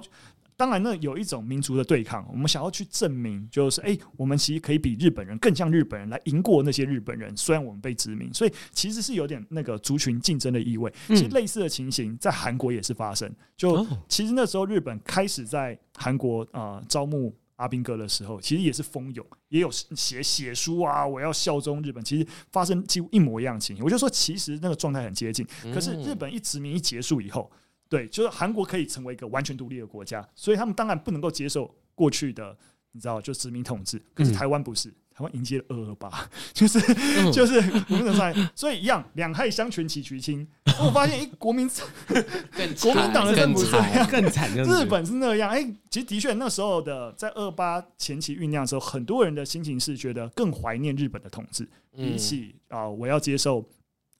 [0.57, 7.35] 当然呢，有一种民族的对抗，我们想要去证明，就是哎、欸，我们其实可以比日本人更像日本人，来赢过那些日本人。
[7.35, 10.89] 虽然我们被殖民，所以其实是有点那个族群竞争的意味。
[11.09, 13.29] 其实类似的情形在韩国也是发生。
[13.57, 22.01] 就其实那时候日本开始在韩国啊、呃、招募阿兵哥的时候，其实也是蜂拥，也有写写书啊，我要效忠日本。
[22.01, 23.83] 其实发生几乎一模一样的情形。
[23.83, 25.45] 我就说，其实那个状态很接近。
[25.73, 27.51] 可是日本一殖民一结束以后。
[27.87, 32.57] 对，就是韩国可以成为一个完全独立的国家，所以他们当然不能够接受过去的，
[32.91, 34.01] 你知道，就殖民统治。
[34.13, 36.79] 可是台湾不是，台湾迎接了二二八， 就是
[37.31, 40.47] 就是不能算，所以一样两害相权取其轻。
[40.79, 41.69] 我发现，哎，国民
[42.81, 45.49] 国民党的政府这样更惨，日本是那样。
[45.49, 53.63] 哎，其实的确那时候的在二八前期酝酿的时候，很多人的心情是觉得更怀念日本的统治，比起啊，我要接受。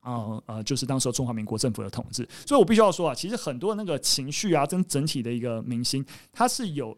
[0.06, 6.96] 啊呃，就是当时中华民国政府的统治，所以我必须要说啊，其实很多那个情绪啊，跟整体的一个民心，它是有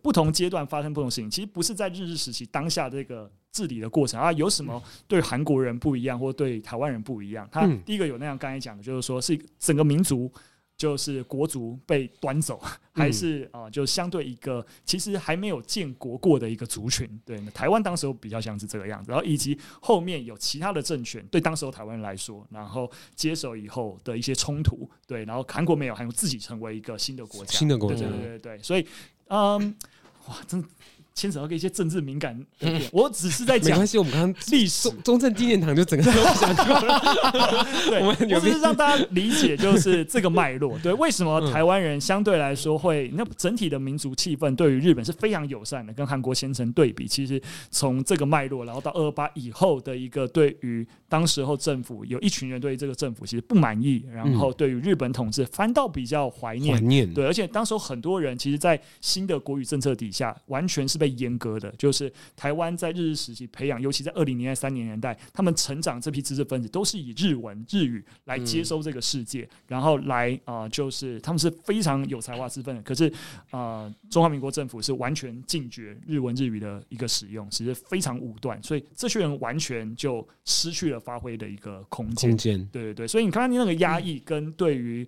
[0.00, 7.46] 不同阶段发生不同事情，其实不是在日治时期当下这个治理的过程啊，有什么对韩国人不一样，或对台湾人不一样？
[7.52, 10.32] 他第一个有那样刚才讲的，就是说是整个民族。
[10.76, 12.60] 就是国足被端走，
[12.92, 17.08] 还是啊、呃，就相对一个其实还没有建国过的一个族群。
[17.24, 28.86] 对，台湾当时候比较像是这个样子，然后以及后面有其他的政权对当时候台湾人来说，然后接手以后的一些冲突，对，然后韩国没有，韩国自己成为一个新的国家，新的国家，对对对对对，所以
[29.28, 29.74] 嗯，
[30.28, 30.62] 哇，真。
[31.16, 32.38] 牵扯到一些政治敏感，
[32.92, 33.70] 我只是在讲。
[33.70, 37.66] 没关系，我们刚刚历史中正纪念堂就整个都讲过了。
[37.88, 40.78] 对，我们只是让大家理解，就是这个脉络。
[40.84, 47.08] 对，为什么台湾人相对来说会那整体的民族气氛对于日本是非常友善的，跟韩国先成对比。
[47.08, 56.76] 其实从这个脉络，然后到二二八以后的一个对于当时候政府有一群人对于这个政府其实不满意，然后对于日本统治反倒比较怀念。
[56.76, 57.12] 怀念。
[57.12, 61.16] 对，而且当时候很多人其实，在新的国语政策底下，完全是被。
[61.16, 72.82] 严格的，就是台湾在日治时期培养，尤其在二零年代、三零年代，他们成长这批知识分子都是以日文、日语来接收这个世界，嗯、然后来啊、呃，就是他们是非常有才华之分的。
[72.82, 73.08] 可是
[73.50, 82.30] 啊、呃，中华民国政府是完全禁绝日文、日语的一个使用，其实非常武断，所以这些人完全就失去了发挥的一个空间。
[82.30, 83.08] 空间，对对对。
[83.08, 85.06] 所以你看，你那个压抑跟对于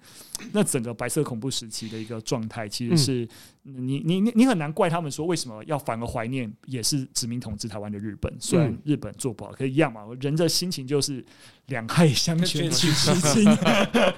[0.53, 3.25] 那整个白色恐怖时期的一个状态，其实是。
[3.25, 3.29] 嗯
[3.71, 10.07] 你你你你很难怪他们说为什么要反而怀念也是殖民统治台湾的日本，虽然日本做不好，可以一样嘛。
[10.23, 11.23] 人的心情就是
[11.67, 13.45] 两害相权取其轻，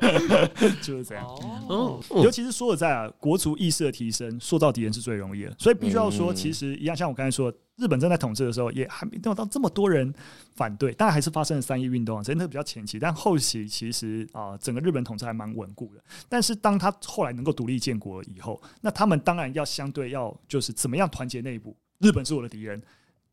[0.81, 1.27] 就是这样。
[1.69, 7.53] 哦，尤其是说实在啊，国族意识的提升，塑造敌人是最容易的，所以必须要说，其实一样，像我刚才说。
[7.81, 10.13] 日本正在统治的时候，也还没有到这么多人
[10.55, 16.03] 反对，当然还是发生了三一运动啊，真的比较前期，但后期其实啊、整个日本统治还蛮稳固的。
[16.29, 22.81] 但是当他后来能够独立建国以后，那他们当然要相对要就是怎么样团结内部，日本是我的敌人。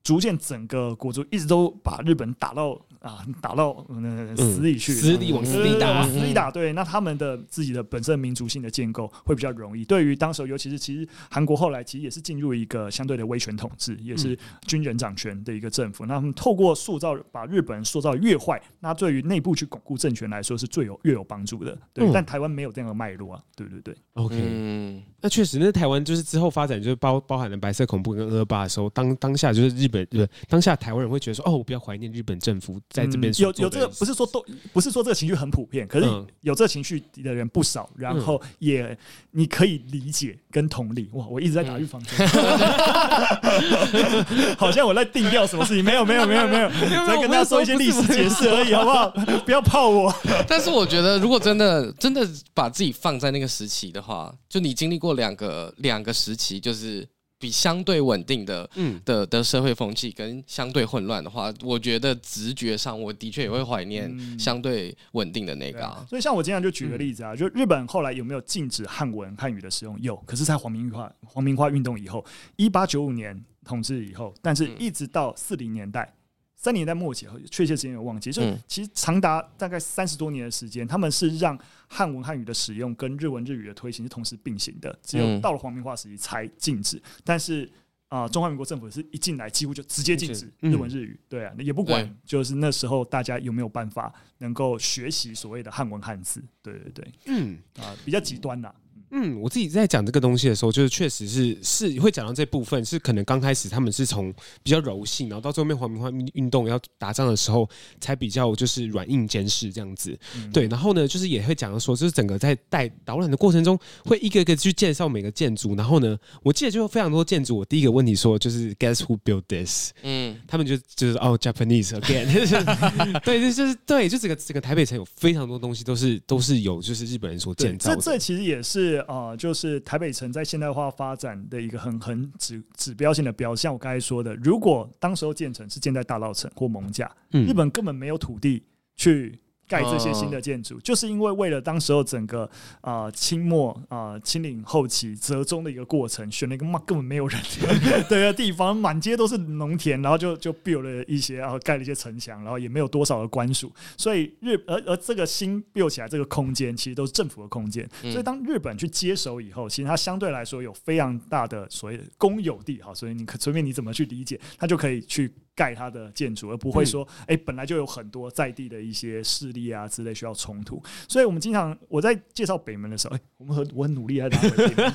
[0.08, 6.50] 逐渐整个国族一直都把日本打到啊，打到嗯死里去，死里往死里打，死里打。
[6.50, 9.84] 对，那他们的自己的本身民族性的建构会比较容易。
[9.84, 16.06] 对于当时，尤其是其实韩国后来其实也是进入一个相对的威权统治，也是军人掌权的一个政府。
[16.06, 21.78] 那他们透过塑造，把日本塑造越坏，那对于内部去巩固政权来说是最有越有帮助的。
[21.94, 23.44] 对，但台湾没有这样的脉络啊。
[23.58, 30.06] 对对对，OK，嗯，那确实，那台湾就是之后发展就是包包含了白色恐怖跟二二八的时候，当当下就是日本。
[30.08, 36.06] 对，当下台湾人会觉得说：“哦，我比较怀念日本政府在这边。”有有这个，不是说都不是说这个情绪很普遍，可是
[36.42, 37.90] 有这个情绪的人不少。
[37.96, 38.96] 然后也
[39.32, 41.10] 你可以理解跟同理。
[41.14, 42.28] 哇，我一直在打预防针，
[44.56, 45.84] 好像我在定调什么事情？
[45.84, 46.70] 没有，没有，没有，没有，
[47.08, 49.10] 在跟大家说一些历史解释而已，好不好？
[49.46, 50.14] 不要泡我。
[50.48, 57.08] 但是我觉得，如果真的真的把自己放在那个时期的话，就你经历过两个两个时期，就是。
[57.40, 66.04] 比相对稳定的，嗯的的社会风气跟相对混乱的话，我觉得直觉上我的确也会怀念相对稳定的那个、啊。
[66.10, 69.96] 所以像我经常就举个例子啊，就日本后来有没有禁止汉文汉语的使用？
[70.02, 76.12] 有，可是，在皇民化皇明化运动以后，一八九五年统治以后，但是一直到四零年代。
[76.58, 87.02] 三年代末期，确切时间有忘记，就是其实长达大概三十多年的时间，他们是让汉文汉语的使用跟日文日语的推行是同时并行的，只有到了皇民化时期才禁止。
[87.24, 87.64] 但是
[88.10, 97.60] 啊、呃，中华民国政府是一进来几乎就直接禁止日文日语，对啊，也不管就是那时候大家有没有办法能够学习所谓的汉文汉字，对对对，嗯。
[97.80, 98.74] 啊，比较极端呐。
[99.12, 107.68] 嗯，我自己在讲这个东西的时候，就是确实是是会讲到这部分，是可能刚开始他们是从比较柔性，然后到最后面黄明化运动要打仗的时候，
[108.02, 110.18] 才比较就是软硬兼施这样子。
[110.36, 115.74] 嗯、对，然后呢，就是也会讲到说，就是整个在带导览的过程中，会一个一个去介绍每个建筑。
[115.76, 117.58] 然后呢，我记得就非常多建筑。
[117.58, 119.92] 我第一个问题说，就是 Guess who built this？
[120.04, 122.28] 嗯，他们就就是哦，Japanese again。
[123.24, 128.02] 对，就是对，就整个整个台北城有非常多东西都是都是有就是日本人所建造的。
[128.02, 128.97] 这这其实也是。
[129.02, 138.64] 啊、呃，就是台北城在现代化发展的一个很很指指标性的标，像我刚才说的，如果当时候建成是建在大稻城或蒙加，日本根本没有土地
[138.96, 139.40] 去。
[139.68, 142.50] 盖这些新的建筑，就是因为为了当时候整个
[142.82, 147.40] 啊、呃、清末啊、呃、清领后期折中的一个过程，选了一个嘛根本没有人
[148.10, 165.30] 的地方，满街都是农田，然后就就 build 了一些，然后盖了一些城墙，然后也没有多少的官署，所以日而而这个新 build 起来这个空间，其实都是政府的空间，所以当日本去接手以后，其实它相对来说有非常大的所谓的公有地，哈，所以你可随便你怎么去理解，它就可以去。
[165.58, 170.82] 盖它的建筑，而不会说，哎、嗯欸，本来就有很多在地的一些势力啊之类需要冲突。
[171.08, 174.94] 所以我们经常我在介绍北门的时候，哎、欸，我们很我很努力在拉回北门，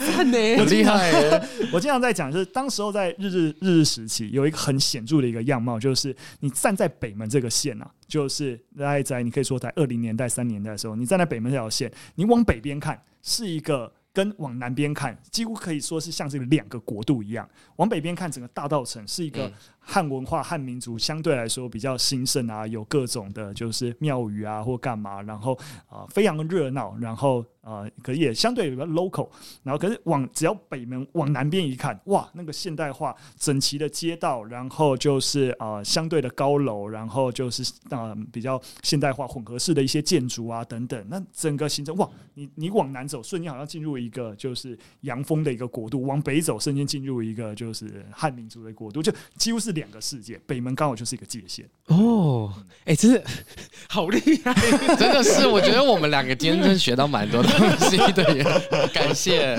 [0.16, 0.32] 很
[0.70, 1.12] 厉害。
[1.70, 13.92] 我经常在讲，就是当时候在日日日日时期，有一个很显著的一个样貌，就是你站在北门这个线啊，就是大概在你可以说在二零年代、三年代的时候，你站在北门这条线，你往北边看是一个。
[14.12, 17.48] 跟往南边看，几乎可以说是像这两个国度一样。
[17.76, 25.54] 往北边看，整个大道城是一个汉文化、汉民族相对来说比较兴盛啊，有各种的，就是庙宇啊或干嘛，然后
[25.88, 27.44] 啊、呃、非常热闹，然后。
[27.62, 29.28] 啊、呃，可也相对比较 local，
[29.62, 50.40] 然后可是往只要北门往南边一看，哇，那个现代化整齐的街道，然后就是啊、呃、相对的高楼，然后就是啊、呃、比较现代化混合式的一些建筑啊等等，那整个形成哇，你你往南走，瞬间好像进入一个就是洋风的一个国度；往北走，瞬间进入一个就是汉民族的国度，就几乎是两个世界。
[50.46, 51.64] 北门刚好就是一个界限。
[51.86, 52.52] 哦，
[52.84, 53.24] 哎、欸，真的
[53.88, 54.54] 好厉害，
[54.96, 57.52] 真的是，我觉得我们两个今天真的学到蛮多东
[57.90, 58.60] 西的，
[58.94, 59.56] 感谢。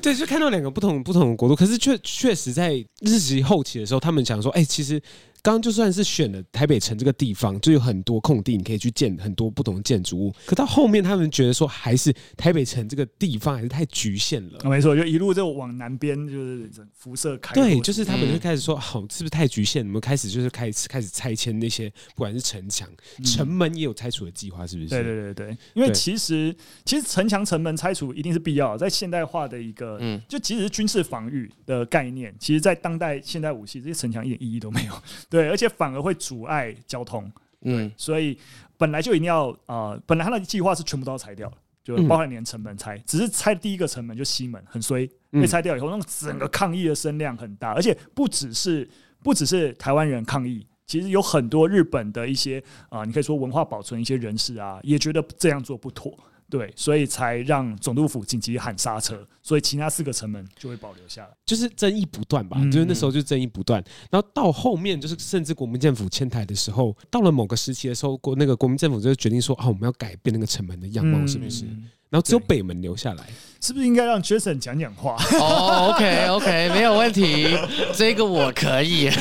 [0.00, 5.00] 对，就看到两个不同不同的国度，可是确确实在日籍后期的时候，他们想说，哎、欸，其实。
[5.42, 10.34] 刚刚就算是选了台北城这个地方，就有很多空地，你可以去建很多不同的建筑物。
[10.46, 14.58] 可到后面，他们觉得说，还是台北城这个地方还是太局限了。
[14.64, 17.54] 没错，就一路就往南边，就是辐射开。
[17.54, 19.86] 对，就是他们就开始说，好，是不是太局限？
[19.86, 22.88] 我们开始就是开始开始拆迁那些，不管是城墙、
[23.24, 24.88] 城门也有拆除的计划，是不是？
[24.88, 35.02] 对对对对，因为其实其实城墙、城门拆除一定是必要的，在现代化的一个，嗯，就即使是军事防御的概念，其实在当代现代武器，这些城墙一点意义都没有。
[35.30, 37.30] 对，而且反而会阻碍交通，
[37.62, 38.38] 嗯，所以
[38.76, 41.52] 本来就一定要呃，本来他的计划是全部都要拆掉，
[41.84, 48.88] 就包含连城门拆，嗯、只是拆第一个城门就西门很衰，被拆掉以后，那整个抗议的声量很大，而且不只是
[49.22, 52.58] 不只是台湾人抗议，其实有很多日本的一些
[52.88, 56.16] 啊、呃，你可以说文化保存一些人士啊，也觉得这样做不妥。
[56.50, 71.66] 对，所以才让总督府紧急喊刹车，所以其他四个城门就会保留下来，就是争议不断吧，嗯、就是那时候就争议不断，然后到后面就是甚至国民政府迁台的时候，到了某个时期的时候，国那个国民政府就决定说，啊，我们要改变那个城门的样貌，是不是？
[71.66, 73.24] 嗯、然后只有北门留下来，
[73.60, 75.16] 是不是应该让 Jason 讲讲话？
[75.38, 77.46] 哦、oh,，OK OK，没有问题，
[77.94, 79.10] 这个我可以。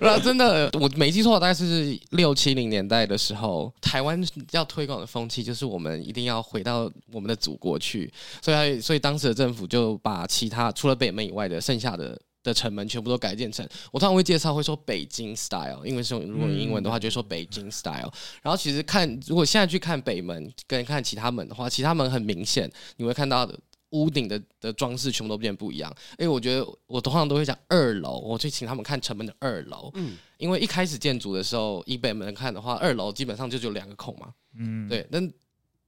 [0.00, 8.12] 那真的，我没记错，大概是六七零年代的时候，台湾要推广的风气就是我们一定要回到我们的祖国去，
[8.42, 18.12] 所以所以当时的政府就把其他除了北门以外的剩下的的城门全部都改建成，我通常会介绍会说北京 style，因为是如果用英文的话就说北京 style。
[18.42, 23.48] 然后其实看如果现在去看北门跟看其他门的话，其他门很明显你会看到。
[23.92, 35.20] 屋顶的的装饰全部都变不一样，因为我觉得我通常都会讲二楼，我去请他们看城门的二楼，嗯，因为一开始建筑的时候，以北门看的话，二楼基本上就只有两个孔嘛，嗯，对，那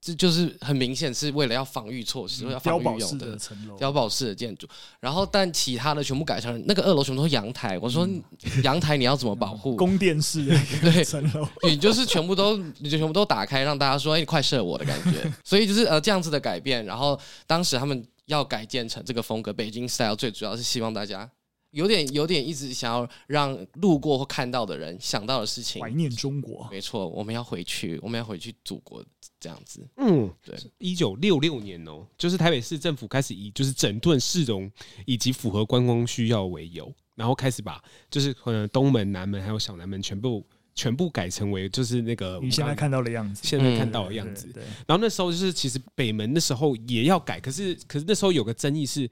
[0.05, 4.67] 这就是很明显是为了要防御措施，嗯、要防御用的碉堡式的建筑，
[4.99, 8.07] 然后但其他的全部改成那个二楼全部都是阳台，我说
[8.63, 9.75] 阳台你要怎么保护？
[9.75, 10.45] 宫殿式
[10.79, 21.27] 对层楼，你就是全部都你就全部都打开，让大家说哎、快射我的感觉，所以就是呃这样子的改变，然后当时他们要改建成这个风格，北京 style 最主要是希望大家。
[21.71, 26.65] 有点有点一直想要让路过或看到的人想到的事情，怀念中国。
[26.71, 29.03] 没错，我们要回去，我们要回去祖国
[29.45, 29.87] 这样子。
[29.97, 30.57] 嗯，对。
[30.79, 34.71] 一九六六年哦，就是台北市政府开始以就是整顿市容
[35.05, 37.79] 以及符合观光需要为由，然后开始把
[38.09, 40.43] 就是可能东门、南门还有小南门全部
[40.73, 44.47] 全部改成为就是那个你现在看到的样子，现在看到的样子。
[44.51, 44.63] 对。
[44.87, 49.07] 然后那时候就是其实北门那时候也要改，可是可是那时候有个争议是，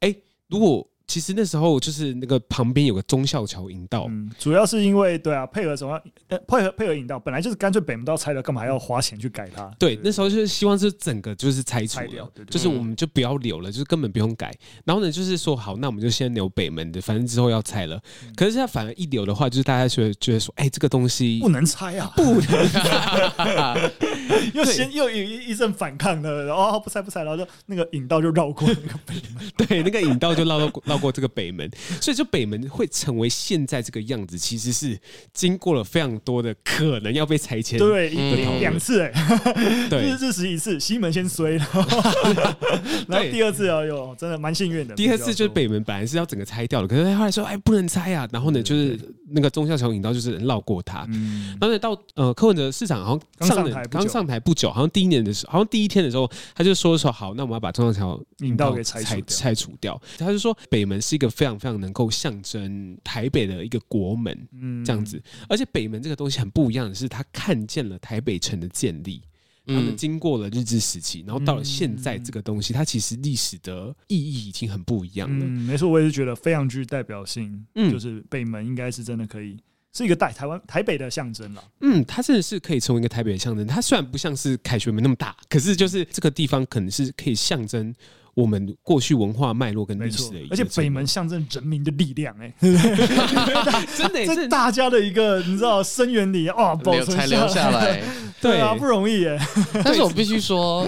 [0.00, 0.12] 哎，
[0.48, 6.00] 如果其实那时候就是那个旁边有个忠孝桥引道，嗯，主要是因为对啊，配合什么？
[6.48, 9.70] 配合配合引道，本来就是干脆北门道拆了，干嘛还要花钱去改它？
[9.78, 14.52] 对，那时候就是希望是整个就是拆除掉，就是我们就不要留了，就是根本不用改。
[14.84, 18.00] 然后呢，就是说好，那我们就先留北门的，反正之后要拆了。
[18.34, 23.90] 可是现在反而一留的话，就是大家觉得觉得说，哎，这个东西不能拆啊， 不能拆，
[24.54, 31.70] 又先又有一一阵反抗的，然后不拆不拆，然后就那个引道就绕过那个北门，对，那个引道就绕到绕过这个北门，
[32.00, 34.98] 所以就北门会成为现在这个样子，其实是
[35.32, 38.10] 经过了非常多的可能要被拆迁，对，
[38.60, 39.12] 两次哎，
[39.90, 42.56] 对，日时一次，西门先衰，了
[43.08, 44.94] 然后 第二次哦哟，真的蛮幸运的。
[44.94, 48.98] 第二次就是北门本来是要整个拆掉的，可是后来说哎不能拆啊，然后呢就是
[49.30, 51.06] 那个中孝桥引道就是绕过它，
[51.60, 65.20] 然后呢到呃柯文哲市长好像上台刚上台不久，好像第一年的时候，好像第一天的时候他就说说好，那我们要把中孝桥引道给拆拆除掉，他就说北门是一个非常非常能够象征台北的一个国门，嗯，这样子。
[65.48, 69.20] 而且北门这个东西很不一样的是，它看见了台北城的建立。
[69.68, 75.44] 他们经过了日治时期，然后到了现在，这个东西它其实历史的意义已经很不一样了。
[75.44, 77.66] 嗯，没错，我也是觉得非常具代表性。
[77.74, 79.58] 嗯，就是北门应该是真的可以
[79.92, 81.64] 是一个代台湾台北的象征了。
[81.80, 83.66] 嗯，它真的是可以成为一个台北的象征。
[83.66, 87.92] 它虽然不像是凯旋门那么大，可是就是这个地方可能是可以象征。
[88.36, 98.02] 我们过去文化脉络跟历史的一个，而且北门象征人民的力量，哎， 真的，这大家的一个你知道声援里哦，保存才留下来，
[98.38, 99.38] 对啊，不容易哎。
[99.82, 100.86] 但是我必须说，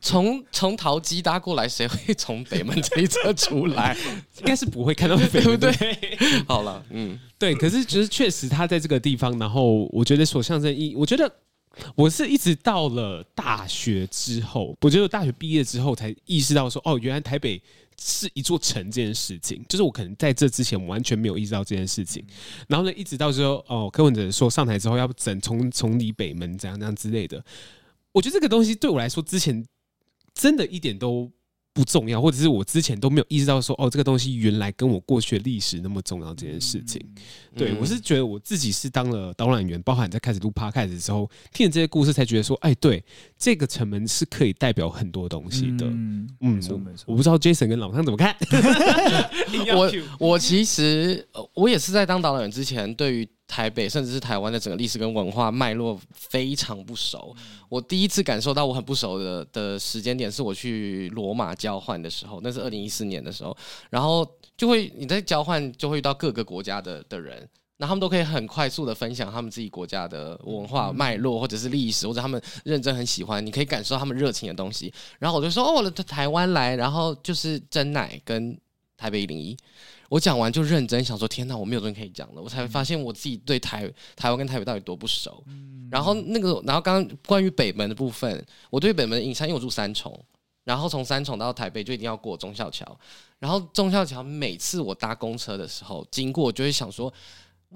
[0.00, 3.96] 从从桃机搭过来，谁会从北门这一侧出来？
[4.40, 6.18] 应该是不会看到北门，对不对？
[6.48, 7.54] 好了，嗯，对。
[7.54, 11.32] 可是，就是确实他在这个地方，然后我觉得所象征意义，我觉得。
[11.94, 17.62] 我是一直到了大学之后，我觉得大学毕业之后才意识到说，哦，原来台北
[18.00, 19.64] 是一座城这件事情。
[19.68, 22.24] 就是我可能在这之前完全没有意识到这件事情。
[22.68, 27.44] 然后呢，一直到说，哦，柯文哲说上台之后要整从从里北门，这样这样之类的。
[28.12, 29.64] 我觉得这个东西对我来说，之前
[30.34, 31.30] 真的一点都。
[31.76, 36.98] 不重要，或者是我之前都没有意识到说，哦，这个东西原来跟我过去的历史那么重要这件事情。
[37.04, 37.22] 嗯、
[37.54, 43.04] 对我是觉得我自己是当了导览员，包含在开始录 Podcast 的时候，听了这些故事，才觉得说，哎，对，
[43.36, 45.86] 这个城门是可以代表很多东西的。
[45.86, 47.04] 嗯，嗯没错没错。
[47.06, 48.34] 我不知道 Jason 跟老汤怎么看。
[49.76, 53.28] 我我其实我也是在当导览员之前，对于。
[53.46, 57.34] 台北甚至是台湾的整个历史跟文化脉络非常不熟。
[57.68, 63.56] 我第一次感受到我很不熟的的时间点，是我去罗马交换的时候，那是二零一四年的时候。
[63.88, 74.92] 然后就会你在交换就会遇到各个国家的的人，那他们都可以很快速的分享他们自己国家的文化脉络，或者是历史，或者他们认真很喜欢，你可以感受到他们热情的东西。
[75.18, 78.58] 然后我就说哦，我的台湾来，然后就是真奶跟
[78.96, 79.56] 台北一零一。
[80.08, 82.42] 我讲完就认真想说，天哪，我没有东西可以讲了。
[82.42, 85.42] 我才发现我自己对台台湾跟台北到底多不熟。
[85.90, 90.18] 然后那个，然后刚刚关于北门的部分，我对北门的印象，因为我住三重，
[90.64, 92.98] 然后从三重到台北就一定要过忠孝桥，
[93.38, 97.12] 然后忠孝桥每次我搭公车的时候经过，就会想说。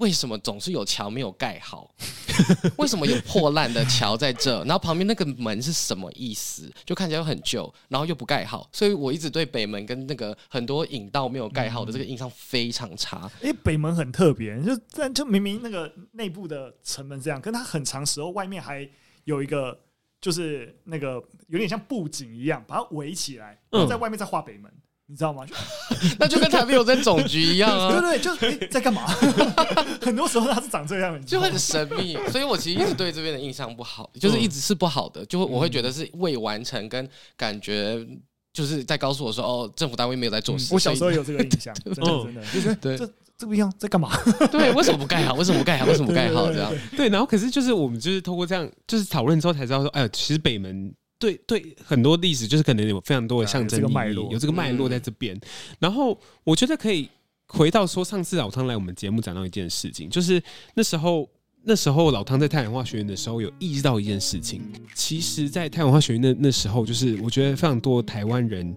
[0.01, 1.93] 为什么总是有桥没有盖好？
[2.77, 4.57] 为什么有破烂的桥在这？
[4.63, 6.69] 然后旁边那个门是什么意思？
[6.83, 13.29] 就看起来很旧，然后又不盖好，所以我一直对北门跟那个很多引道没有盖好的这个印象非常差。
[13.41, 18.89] 因为北门很特别，就但就明明那个内部的城门这样，跟它很长时候外面还
[19.25, 19.79] 有一个，
[20.19, 24.71] 就是那个有点像布景一样，把它围起来，然后在外面再画北门。
[25.11, 25.45] 你知道吗？
[26.17, 27.91] 那就跟台北有在总局一样啊！
[27.99, 29.05] 对对，就、欸、在干嘛？
[30.01, 32.17] 很多时候他是长这样，就很神秘。
[32.31, 37.05] 所以我其实一直对这边的印象不好，就是一直是不好的，就会我会觉得是未完成，跟
[37.35, 37.99] 感觉
[38.53, 40.73] 就是在告诉我说，哦，政府单位没有在做事。
[40.73, 43.05] 我小时候有这个印象，真的真的，就是对这
[43.37, 44.17] 这不一样，在干嘛？
[44.49, 45.33] 对，为什么不盖好？
[45.33, 45.85] 为什么不盖好？
[45.87, 46.49] 为什么不盖好？
[46.53, 50.93] 这样对，然后可是就是我们就是透过这样就是讨论之后才知道说，哎呦，其实北门。
[51.21, 55.39] 对对，很多历史就是可能有非常多的象征意义，有这个脉络在这边。
[55.79, 57.07] 然后我觉得可以
[57.47, 60.41] 回到说，上次老汤来我们节目讲到一件事情，就是
[60.73, 61.29] 那时候
[61.63, 64.61] 那时候老汤在太阳花学院的时候有意识到一件事情，
[64.95, 68.75] 其实，在太阳花学院那那时候，就是我觉得非常多台湾人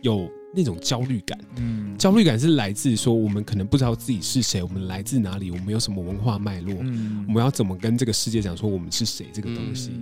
[0.00, 0.28] 有。
[0.54, 9.92] 那种焦虑感，嗯，焦虑感是来自说我们可能不知道自己是谁，我们来自哪里，我们有什么文化脉络，嗯，我们要怎么跟这个世界讲说我们是谁这个东西。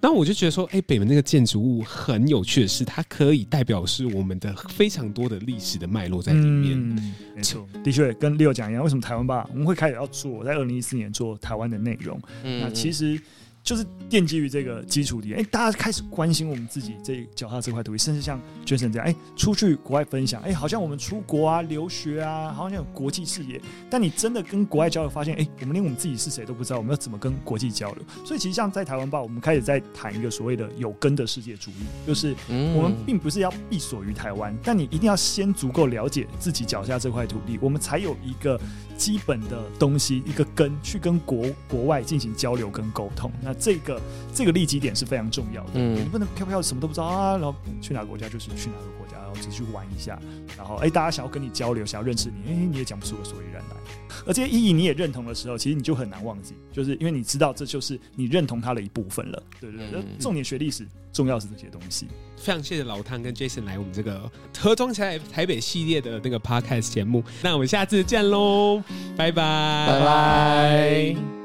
[0.00, 6.78] 那、嗯、我就觉得说，哎、欸，北门那个建筑物很有趣的是，它可以代表是我们的非常多的历史的脉络在里面。
[6.78, 12.20] 嗯、没错，的确跟 Leo 讲一样，为什么台湾吧，我们会开始要做，在二零一四年做台湾的内容。
[12.44, 13.20] 嗯，那其实。
[13.66, 23.60] 就是奠基于这个基础里，哎，大家开始关心我们自己这脚踏这块土地，甚至像 Jason 这样，哎，出去国外分享，哎，好像我们出国啊、留学啊，好像有国际视野。
[23.90, 28.04] 但你真的跟国外交流，发现，哎，我们连我们自己是谁都不知道，我们要怎么跟国际交流？
[28.24, 38.60] 所以，其实像在台湾吧，我们开始在谈一个所谓的有根的世界主义，就是我们并不是要闭锁于台湾，但你一定要先足够了解自己脚下这块土地，我们才有一个
[38.96, 43.32] 基本的东西，一个根，去跟国国外进行交流跟沟通。
[43.42, 44.00] 那这个
[44.34, 50.18] 这个立基点是非常重要的，嗯，你不能飘飘什么都不知道啊，然后去哪个国家就是去哪个国家，然后只是去玩一下，
[50.56, 53.76] 然后哎，大家想要跟你交流，想要认识你，哎，你也讲不出个所以然来。
[54.24, 60.02] 而这些意义你也认同的时候，其实你就很难忘记，就是因为你知道这就是你认同它的一部分了，对对对。
[60.18, 62.08] 重点学历史，重要是这些东西。
[62.36, 68.82] 非常谢谢老汤跟 Jason 来我们这个盒装起来台北系列的那个 Podcast 节目，那我们下次见喽，
[69.16, 71.35] 拜拜，拜拜。